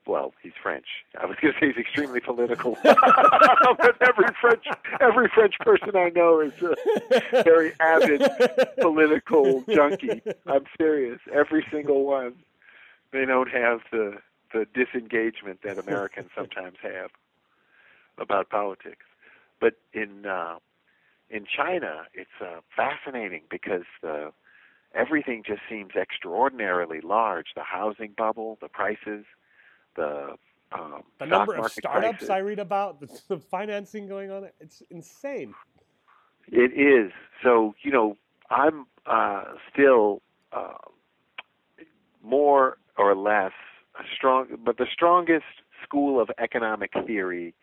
[0.08, 0.86] well, he's French.
[1.20, 4.66] I was going to say he's extremely political, but every French
[5.02, 8.22] every French person I know is a very avid
[8.80, 10.22] political junkie.
[10.46, 11.20] I'm serious.
[11.34, 12.34] Every single one.
[13.12, 14.18] They don't have the
[14.54, 17.12] the disengagement that Americans sometimes have
[18.18, 19.06] about politics.
[19.60, 20.60] But in uh,
[21.30, 24.32] in China, it's uh, fascinating because the
[24.94, 27.48] everything just seems extraordinarily large.
[27.56, 29.26] The housing bubble, the prices
[29.98, 30.36] the
[30.72, 32.30] um, the number of startups prices.
[32.30, 35.54] I read about, the, the, financing going on, it's insane.
[36.48, 37.12] It is.
[37.44, 38.16] So you know,
[38.50, 40.22] I'm uh, still
[40.54, 40.74] uh,
[42.24, 43.52] more or less
[44.16, 45.46] strong, but the strongest
[45.84, 47.54] school of economic theory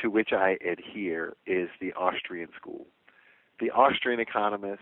[0.00, 2.86] to which I adhere is the Austrian school.
[3.58, 4.80] The Austrian economists,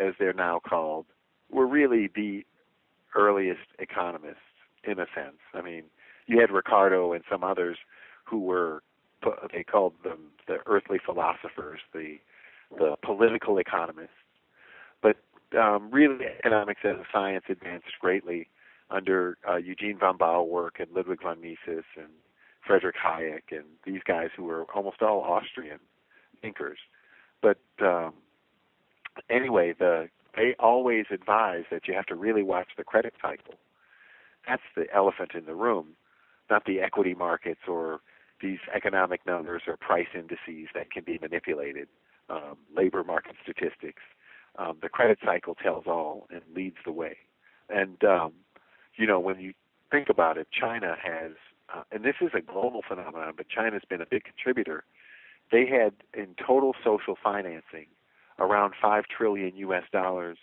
[0.00, 1.06] as they're now called,
[1.50, 2.44] were really the
[3.14, 4.36] earliest economists
[4.84, 5.38] in a sense.
[5.54, 5.84] I mean,
[6.26, 7.76] you had Ricardo and some others
[8.24, 8.82] who were
[9.52, 12.18] they called them the earthly philosophers, the
[12.78, 14.10] the political economists.
[15.02, 15.16] But
[15.58, 18.48] um, really, economics as a science advanced greatly
[18.90, 22.08] under uh, Eugene von Bawerk and Ludwig von Mises and
[22.66, 25.78] Frederick Hayek and these guys who were almost all Austrian
[26.40, 26.78] thinkers.
[27.42, 28.14] But um,
[29.28, 33.54] anyway, the they always advise that you have to really watch the credit cycle.
[34.46, 35.96] That's the elephant in the room
[36.50, 38.00] not the equity markets or
[38.42, 41.88] these economic numbers or price indices that can be manipulated,
[42.28, 44.02] um, labor market statistics.
[44.58, 47.16] Um, the credit cycle tells all and leads the way.
[47.68, 48.32] And, um,
[48.96, 49.54] you know, when you
[49.90, 51.32] think about it, China has,
[51.72, 54.82] uh, and this is a global phenomenon, but China's been a big contributor.
[55.52, 57.86] They had in total social financing
[58.40, 60.38] around 5 trillion US dollars.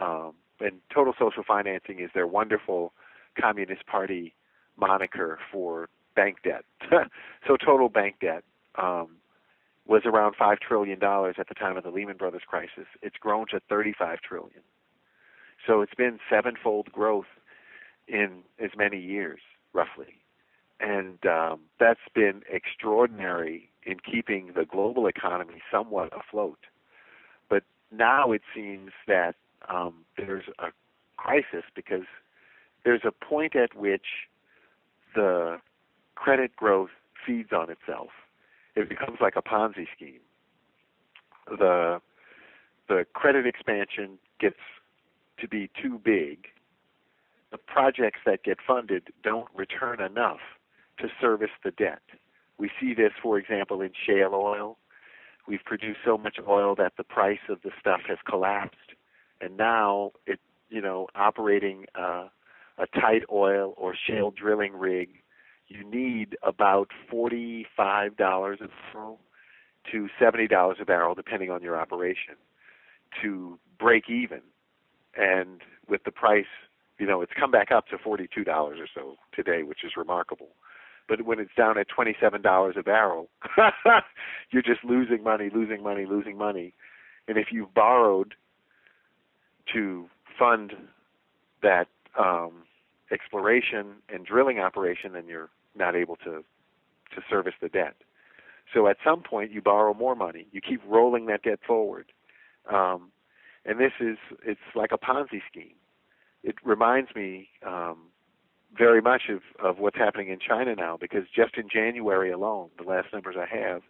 [0.00, 2.92] Um, and total social financing is their wonderful
[3.40, 4.34] Communist Party
[4.76, 6.64] moniker for bank debt.
[7.46, 8.44] so total bank debt
[8.76, 9.16] um,
[9.86, 12.86] was around five trillion dollars at the time of the Lehman Brothers crisis.
[13.02, 14.62] It's grown to 35 trillion.
[15.66, 17.26] So it's been sevenfold growth
[18.08, 19.40] in as many years,
[19.72, 20.18] roughly,
[20.80, 26.58] and um, that's been extraordinary in keeping the global economy somewhat afloat.
[27.92, 29.34] Now it seems that
[29.68, 30.68] um, there's a
[31.16, 32.06] crisis because
[32.84, 34.06] there's a point at which
[35.14, 35.58] the
[36.14, 36.90] credit growth
[37.26, 38.10] feeds on itself.
[38.74, 40.20] It becomes like a Ponzi scheme.
[41.48, 42.00] The
[42.88, 44.58] the credit expansion gets
[45.38, 46.46] to be too big.
[47.50, 50.40] The projects that get funded don't return enough
[50.98, 52.02] to service the debt.
[52.58, 54.78] We see this, for example, in shale oil.
[55.46, 58.92] We've produced so much oil that the price of the stuff has collapsed,
[59.40, 60.38] and now it,
[60.70, 62.28] you know, operating uh,
[62.78, 65.08] a tight oil or shale drilling rig,
[65.68, 69.18] you need about forty-five dollars a barrel
[69.90, 72.34] to seventy dollars a barrel, depending on your operation,
[73.22, 74.40] to break even.
[75.16, 76.46] And with the price,
[76.98, 80.50] you know, it's come back up to forty-two dollars or so today, which is remarkable.
[81.08, 83.28] But when it's down at twenty-seven dollars a barrel,
[84.50, 86.74] you're just losing money, losing money, losing money.
[87.28, 88.34] And if you've borrowed
[89.72, 90.72] to fund
[91.62, 91.88] that
[92.18, 92.64] um,
[93.10, 96.44] exploration and drilling operation, then you're not able to
[97.14, 97.94] to service the debt.
[98.72, 100.46] So at some point, you borrow more money.
[100.50, 102.12] You keep rolling that debt forward,
[102.72, 103.10] um,
[103.64, 105.74] and this is it's like a Ponzi scheme.
[106.42, 107.98] It reminds me um,
[108.76, 112.84] very much of, of what's happening in China now, because just in January alone, the
[112.84, 113.82] last numbers I have,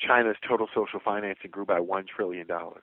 [0.00, 2.82] China's total social financing grew by one trillion dollars.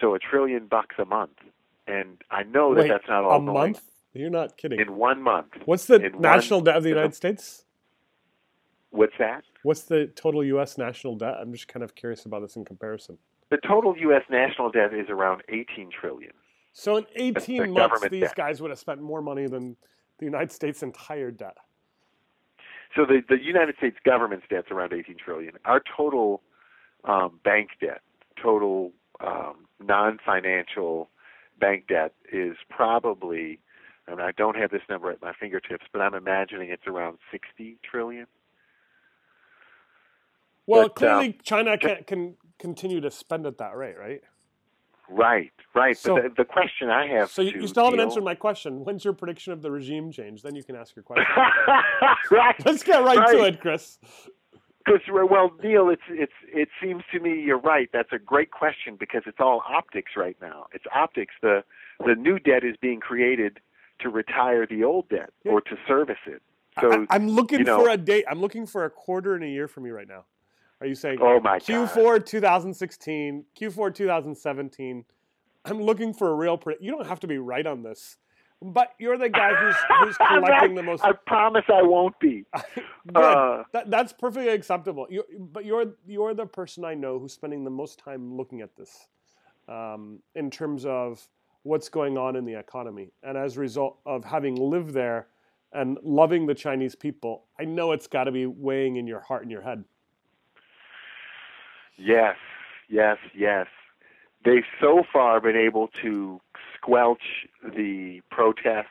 [0.00, 1.38] So a trillion bucks a month,
[1.86, 3.82] and I know that Wait, that's not all a going month?
[4.14, 4.80] You're not kidding.
[4.80, 5.52] in one month.
[5.64, 7.64] What's the national one- debt of the United States?
[8.90, 9.44] What's that?
[9.62, 10.76] What's the total U.S.
[10.76, 11.36] national debt?
[11.40, 13.16] I'm just kind of curious about this in comparison.
[13.50, 14.22] The total U.S.
[14.30, 16.32] national debt is around 18 trillion.
[16.72, 18.34] So in the 18 months, these debt.
[18.34, 19.76] guys would have spent more money than
[20.18, 21.56] the United States' entire debt.
[22.96, 25.54] So the the United States government's debt's around 18 trillion.
[25.64, 26.42] Our total
[27.04, 28.02] um, bank debt,
[28.40, 31.08] total um, non-financial
[31.58, 33.58] bank debt, is probably.
[34.08, 37.18] I, mean, I don't have this number at my fingertips, but I'm imagining it's around
[37.30, 38.26] 60 trillion.
[40.66, 44.22] Well, But, clearly um, China can, can continue to spend at that rate, right?
[45.08, 45.96] Right, right.
[45.96, 47.30] So- but the, the question I have.
[47.30, 48.84] So you, you still haven't Neil- answered my question.
[48.84, 50.42] When's your prediction of the regime change?
[50.42, 51.26] Then you can ask your question.
[52.30, 52.54] right.
[52.64, 53.98] Let's get right, to it, Chris.
[54.84, 57.88] Because well, Neil, it's it's it seems to me you're right.
[57.92, 60.66] That's a great question because it's all optics right now.
[60.72, 61.34] It's optics.
[61.40, 61.62] The
[62.04, 63.60] the new debt is being created
[64.00, 66.42] to retire the old debt or to service it.
[66.80, 68.24] So I, am looking you know- for a date.
[68.28, 70.24] I'm looking for a quarter and a year from you right now.
[70.82, 71.62] Are you saying oh my god.
[71.62, 75.04] Q4 2016, Q4 2017?
[75.64, 76.58] I'm looking for a real.
[76.58, 78.16] Pre- you don't have to be right on this,
[78.60, 81.04] but you're the guy who's who's collecting the most.
[81.04, 82.44] I promise I won't be.
[82.74, 83.16] Good.
[83.16, 85.06] Uh, that, that's perfectly acceptable.
[85.08, 85.22] You,
[85.52, 89.06] but you're you're the person I know who's spending the most time looking at this,
[89.68, 91.24] um, in terms of
[91.62, 95.28] what's going on in the economy, and as a result of having lived there
[95.72, 99.42] and loving the Chinese people, I know it's got to be weighing in your heart
[99.42, 99.84] and your head.
[101.97, 102.35] Yes,
[102.89, 103.67] yes, yes.
[104.45, 106.39] They've so far been able to
[106.75, 108.85] squelch the protests,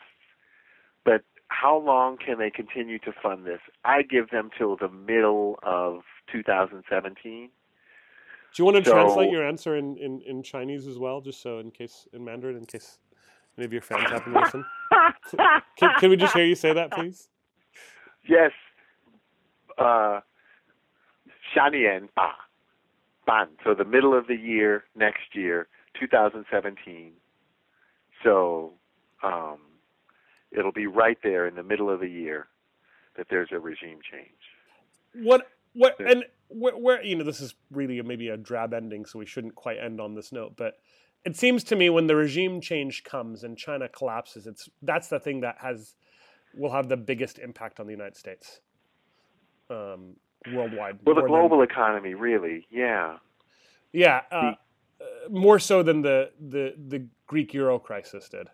[1.04, 3.60] but how long can they continue to fund this?
[3.84, 6.00] I give them till the middle of
[6.32, 7.48] 2017.
[8.54, 11.40] Do you want to So- translate your answer in, in, in Chinese as well, just
[11.40, 12.98] so in case in Mandarin, in case
[13.56, 14.64] any of your fans happen to listen?
[15.78, 17.28] Can, can we just hear you say that, please?
[18.28, 18.50] yes.
[19.78, 20.20] Uh,
[21.54, 22.48] 下年吧
[23.63, 25.67] So the middle of the year next year,
[25.99, 27.13] 2017.
[28.23, 28.73] So
[29.23, 29.59] um,
[30.51, 32.47] it'll be right there in the middle of the year
[33.17, 35.25] that there's a regime change.
[35.25, 39.05] What what and where, where you know this is really a, maybe a drab ending,
[39.05, 40.53] so we shouldn't quite end on this note.
[40.57, 40.79] But
[41.25, 45.19] it seems to me when the regime change comes and China collapses, it's that's the
[45.19, 45.95] thing that has
[46.53, 48.59] will have the biggest impact on the United States,
[49.69, 50.15] um,
[50.53, 50.99] worldwide.
[51.05, 53.17] Well, the more than- global economy, really, yeah.
[53.93, 58.47] yeah, uh, uh, more so than the the the Greek euro crisis did,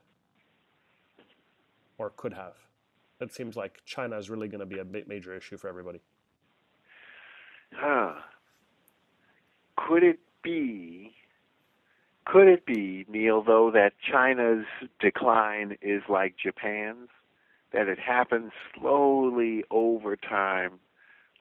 [1.97, 2.55] or could have.
[3.19, 6.01] It seems like China is really going to be a major issue for everybody.
[7.73, 8.13] Huh.
[9.75, 11.13] Could it be?
[12.25, 14.65] Could it be, Neil, though, that China's
[14.99, 17.09] decline is like Japan's?
[17.73, 20.79] That it happens slowly over time.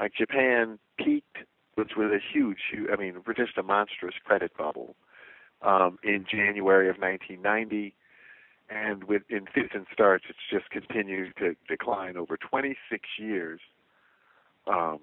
[0.01, 1.39] Like Japan peaked,
[1.75, 4.97] which was a huge, hu- I mean, just a monstrous credit bubble
[5.63, 7.95] um, in January of 1990.
[8.69, 13.61] And with in fits and starts, it's just continued to decline over 26 years.
[14.67, 14.99] Um,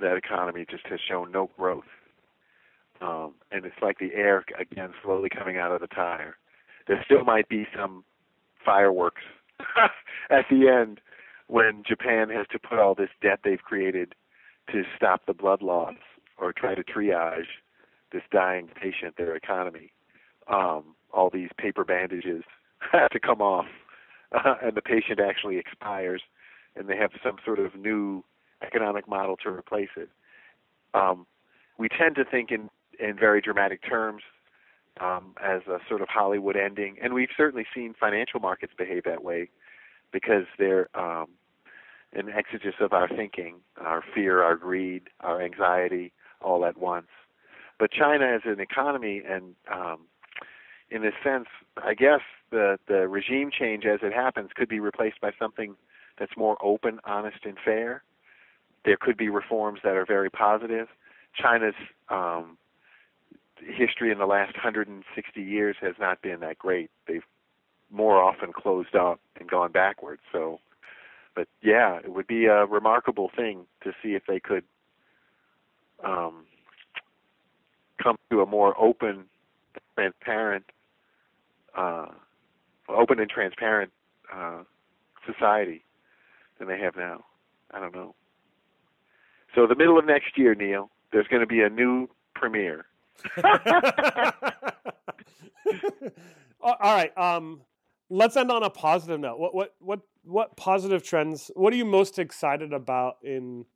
[0.00, 1.84] that economy just has shown no growth.
[3.00, 6.36] Um, and it's like the air again slowly coming out of the tire.
[6.86, 8.04] There still might be some
[8.64, 9.22] fireworks
[10.30, 11.00] at the end
[11.54, 14.16] when Japan has to put all this debt they've created
[14.72, 15.94] to stop the blood loss
[16.36, 17.46] or try to triage
[18.10, 19.92] this dying patient, their economy.
[20.48, 22.42] Um, all these paper bandages
[22.92, 23.66] have to come off,
[24.32, 26.22] uh, and the patient actually expires,
[26.74, 28.24] and they have some sort of new
[28.60, 30.08] economic model to replace it.
[30.92, 31.24] Um,
[31.78, 34.22] we tend to think in, in very dramatic terms
[35.00, 39.22] um, as a sort of Hollywood ending, and we've certainly seen financial markets behave that
[39.22, 39.50] way
[40.10, 41.28] because they're um,
[42.14, 47.08] an exegesis of our thinking, our fear, our greed, our anxiety, all at once.
[47.78, 50.00] But China as an economy, and um,
[50.90, 51.46] in a sense,
[51.76, 55.74] I guess the the regime change as it happens could be replaced by something
[56.18, 58.02] that's more open, honest, and fair.
[58.84, 60.88] There could be reforms that are very positive.
[61.34, 61.74] China's
[62.10, 62.56] um,
[63.58, 66.90] history in the last 160 years has not been that great.
[67.08, 67.24] They've
[67.90, 70.22] more often closed up and gone backwards.
[70.32, 70.60] So,
[71.34, 74.64] but yeah, it would be a remarkable thing to see if they could
[76.04, 76.44] um,
[78.02, 79.24] come to a more open,
[79.94, 80.64] transparent,
[81.76, 82.06] uh,
[82.88, 83.92] open and transparent
[84.32, 84.62] uh,
[85.26, 85.84] society
[86.58, 87.24] than they have now.
[87.70, 88.14] I don't know.
[89.54, 92.86] So the middle of next year, Neil, there's going to be a new premier.
[96.60, 97.16] All right.
[97.16, 97.60] Um,
[98.10, 99.38] let's end on a positive note.
[99.38, 101.50] What what what what positive trends?
[101.54, 103.66] What are you most excited about in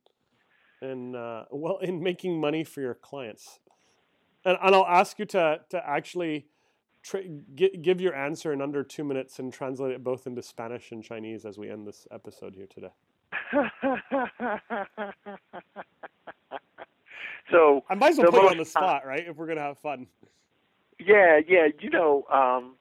[0.81, 3.59] in uh, well in making money for your clients?
[4.45, 6.47] And and I'll ask you to to actually
[7.03, 11.03] tra- give your answer in under two minutes and translate it both into Spanish and
[11.03, 12.91] Chinese as we end this episode here today.
[17.51, 19.25] so I might as well put you on the spot, right?
[19.27, 20.07] If we're gonna have fun.
[20.99, 21.67] Yeah, yeah.
[21.79, 22.75] You know, um,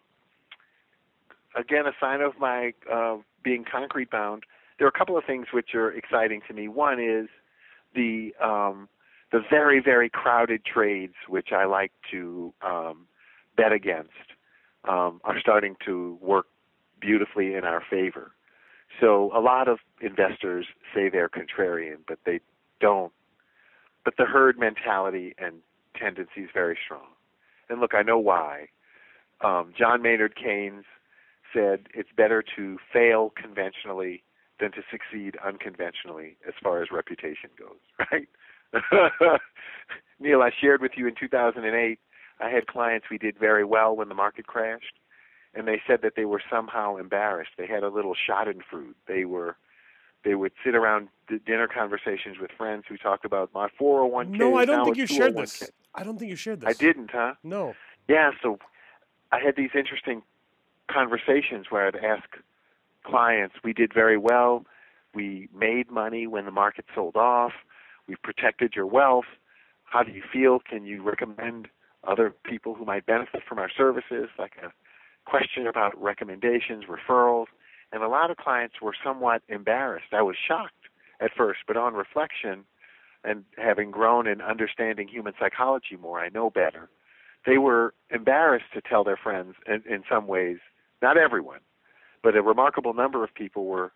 [1.59, 4.45] again, a sign of my uh, being concrete bound.
[4.79, 6.69] There are a couple of things which are exciting to me.
[6.69, 7.29] One is
[7.95, 8.89] the um,
[9.33, 13.07] the very very crowded trades, which I like to um,
[13.57, 14.11] bet against,
[14.89, 16.47] um, are starting to work
[17.01, 18.33] beautifully in our favor.
[19.01, 22.41] So a lot of investors say they're contrarian, but they
[22.81, 23.13] don't.
[24.05, 25.57] But the herd mentality and
[25.97, 27.09] tendency is very strong.
[27.69, 28.69] And look, I know why.
[29.41, 30.85] Um, John Maynard Keynes
[31.53, 34.23] said it's better to fail conventionally
[34.61, 37.79] than to succeed unconventionally as far as reputation goes,
[38.13, 38.29] right?
[40.21, 41.99] Neil, I shared with you in 2008,
[42.41, 44.95] I had clients we did very well when the market crashed,
[45.55, 47.53] and they said that they were somehow embarrassed.
[47.57, 48.95] They had a little schadenfreude.
[49.07, 49.57] They were
[50.25, 51.09] they would sit around
[51.47, 54.31] dinner conversations with friends who talked about my 401k.
[54.31, 55.63] No, I don't think you shared this.
[55.63, 56.69] Oh I don't think you shared this.
[56.69, 57.35] I didn't, huh?
[57.45, 57.75] No.
[58.09, 58.59] Yeah, so
[59.31, 60.23] I had these interesting
[60.91, 62.25] conversations where I'd ask
[63.05, 64.65] clients, we did very well.
[65.15, 67.53] We made money when the market sold off.
[68.07, 69.27] we've protected your wealth.
[69.85, 70.61] How do you feel?
[70.61, 71.69] Can you recommend
[72.07, 74.29] other people who might benefit from our services?
[74.39, 74.73] Like a
[75.29, 77.47] question about recommendations, referrals.
[77.93, 80.13] And a lot of clients were somewhat embarrassed.
[80.13, 80.75] I was shocked
[81.21, 82.65] at first, but on reflection
[83.25, 86.89] and having grown in understanding human psychology more, I know better.
[87.47, 90.59] They were embarrassed to tell their friends in, in some ways
[91.03, 91.61] not everyone,
[92.23, 93.93] but a remarkable number of people were,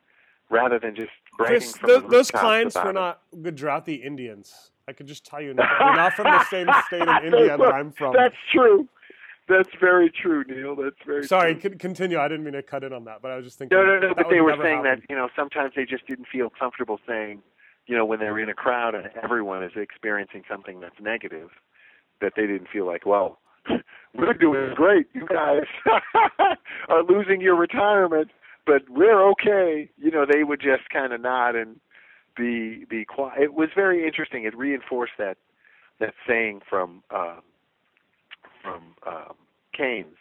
[0.51, 4.71] rather than just bragging Chris, from those, those clients were not Gujarati Indians.
[4.89, 5.65] I could just tell you, now.
[5.79, 8.15] they're not from the same state in India that I'm from.
[8.17, 8.89] That's true.
[9.49, 10.77] That's very true, Neil.
[10.77, 11.55] That's very sorry.
[11.57, 11.77] True.
[11.77, 12.19] continue.
[12.19, 13.77] I didn't mean to cut in on that, but I was just thinking.
[13.77, 14.15] No, no, no.
[14.15, 15.03] But they were saying happen.
[15.03, 17.43] that you know sometimes they just didn't feel comfortable saying,
[17.87, 21.51] you know, when they're in a crowd and everyone is experiencing something that's negative,
[22.21, 23.41] that they didn't feel like, well,
[24.15, 25.07] we're doing great.
[25.15, 25.65] You guys
[26.89, 28.31] are losing your retirement,
[28.67, 29.91] but we're okay.
[29.97, 31.81] You know, they would just kind of nod and
[32.37, 33.43] be be quiet.
[33.43, 34.45] It was very interesting.
[34.45, 35.39] It reinforced that
[36.01, 37.37] that saying from uh,
[38.63, 39.35] from um,
[39.77, 40.17] Keynes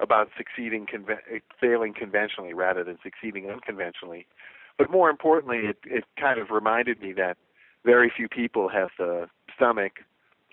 [0.00, 4.26] about succeeding conven- failing conventionally rather than succeeding unconventionally.
[4.78, 7.36] But more importantly, it it kind of reminded me that
[7.84, 10.00] very few people have the stomach,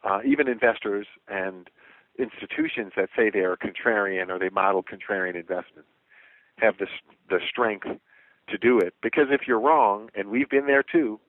[0.03, 1.69] uh, even investors and
[2.19, 5.89] institutions that say they are contrarian or they model contrarian investments
[6.59, 6.87] have the
[7.29, 7.87] the strength
[8.49, 8.93] to do it.
[9.01, 11.19] Because if you're wrong, and we've been there too,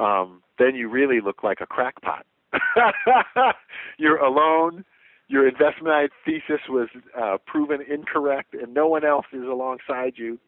[0.00, 2.26] um, then you really look like a crackpot.
[3.98, 4.84] you're alone.
[5.28, 10.38] Your investment thesis was uh, proven incorrect, and no one else is alongside you.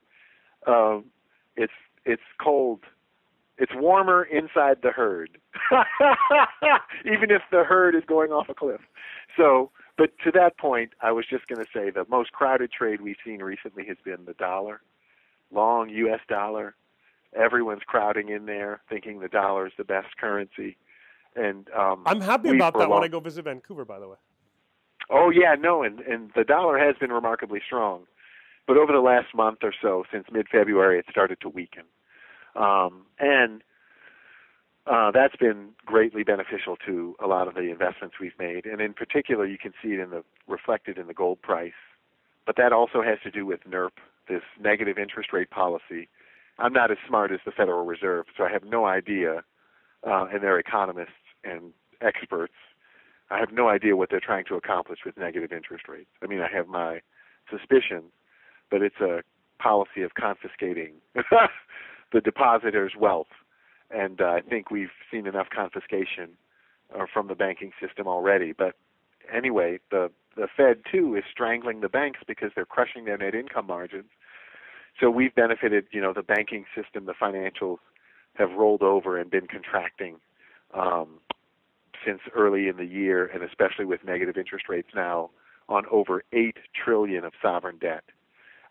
[0.67, 1.07] Um,
[1.57, 1.73] it's
[2.05, 2.81] it's cold.
[3.57, 5.39] It's warmer inside the herd,
[7.05, 8.81] even if the herd is going off a cliff.
[9.37, 13.01] So, but to that point, I was just going to say the most crowded trade
[13.01, 14.81] we've seen recently has been the dollar,
[15.53, 16.21] long U.S.
[16.29, 16.75] dollar.
[17.37, 20.77] Everyone's crowding in there, thinking the dollar is the best currency.
[21.37, 23.01] And um, I'm happy about that long...
[23.01, 23.85] when I go visit Vancouver.
[23.85, 24.17] By the way.
[25.11, 28.07] Oh yeah, no, and and the dollar has been remarkably strong,
[28.67, 31.85] but over the last month or so, since mid-February, it started to weaken,
[32.57, 33.63] um, and
[34.87, 38.93] uh, that's been greatly beneficial to a lot of the investments we've made, and in
[38.93, 41.73] particular, you can see it in the reflected in the gold price.
[42.47, 43.93] But that also has to do with NIRP,
[44.29, 46.09] this negative interest rate policy.
[46.59, 49.43] I'm not as smart as the Federal Reserve, so I have no idea,
[50.07, 52.55] uh, and their economists and experts.
[53.31, 56.11] I have no idea what they're trying to accomplish with negative interest rates.
[56.23, 57.01] I mean, I have my
[57.51, 58.13] suspicions,
[58.71, 59.23] but it's a
[59.59, 60.93] policy of confiscating
[62.15, 63.27] the depositor's wealth.
[63.91, 66.31] And uh, I think we've seen enough confiscation
[66.95, 68.53] uh, from the banking system already.
[68.53, 68.77] But
[69.31, 73.67] anyway, the the Fed too is strangling the banks because they're crushing their net income
[73.67, 74.11] margins.
[75.01, 75.87] So we've benefited.
[75.91, 77.79] You know, the banking system, the financials
[78.35, 80.17] have rolled over and been contracting
[80.73, 81.21] um,
[82.05, 85.31] since early in the year, and especially with negative interest rates now
[85.69, 88.05] on over eight trillion of sovereign debt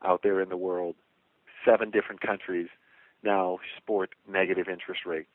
[0.04, 0.96] out there in the world.
[1.66, 2.68] Seven different countries
[3.24, 5.30] now sport negative interest rates.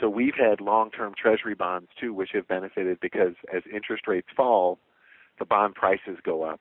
[0.00, 4.78] So we've had long-term treasury bonds too, which have benefited because as interest rates fall,
[5.38, 6.60] the bond prices go up.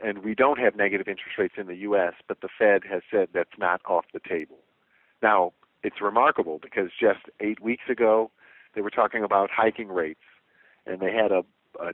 [0.00, 3.28] And we don't have negative interest rates in the U.S., but the Fed has said
[3.32, 4.58] that's not off the table.
[5.22, 8.30] Now, it's remarkable because just eight weeks ago,
[8.74, 10.20] they were talking about hiking rates,
[10.86, 11.44] and they had a,
[11.80, 11.92] a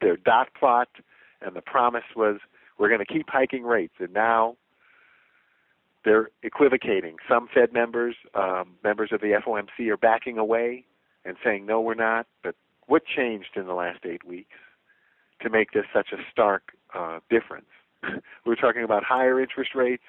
[0.00, 0.88] their dot plot,
[1.40, 2.38] and the promise was
[2.78, 3.94] we're going to keep hiking rates.
[3.98, 4.56] And now
[6.04, 7.16] they're equivocating.
[7.28, 10.84] Some Fed members, um, members of the FOMC, are backing away
[11.24, 12.26] and saying, no, we're not.
[12.42, 12.54] But
[12.86, 14.56] what changed in the last eight weeks
[15.42, 17.66] to make this such a stark uh, difference?
[18.46, 20.04] we're talking about higher interest rates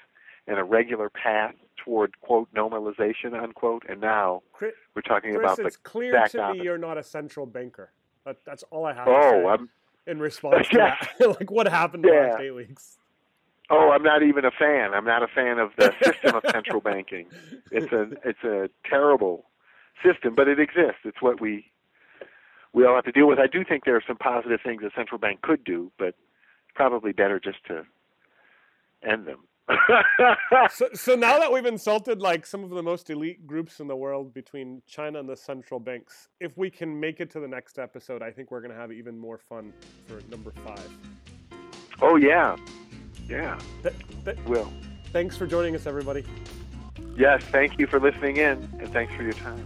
[0.48, 5.60] and a regular path toward quote normalization unquote, and now Chris, we're talking Chris, about
[5.66, 6.60] it's clear exact to opposite.
[6.60, 7.92] me you're not a central banker.
[8.26, 9.70] That, that's all I have Oh, to say I'm
[10.06, 10.96] in response to Yeah.
[11.20, 11.28] that.
[11.40, 12.32] like what happened the Yeah.
[12.34, 12.99] last eight weeks.
[13.72, 14.94] Oh, I'm not even a fan.
[14.94, 17.28] I'm not a fan of the system of central banking.
[17.72, 19.46] It's a it's a terrible
[20.04, 21.02] system, but it exists.
[21.06, 21.66] It's what we
[22.74, 23.40] we all have to deal with.
[23.40, 26.16] I do think there are some positive things a central bank could do, but
[26.76, 27.84] probably better just to
[29.08, 29.44] end them.
[30.72, 33.96] So, so now that we've insulted like some of the most elite groups in the
[33.96, 37.80] world between China and the central banks, if we can make it to the next
[37.80, 39.74] episode, I think we're going to have even more fun
[40.06, 40.90] for number five.
[42.02, 42.56] oh yeah,
[43.30, 43.60] yeah.
[43.84, 44.72] Th- th- Will.
[45.12, 46.24] thanks for joining us, everybody.
[47.16, 47.44] Yes.
[47.44, 49.66] Thank you for listening in, and thanks for your time.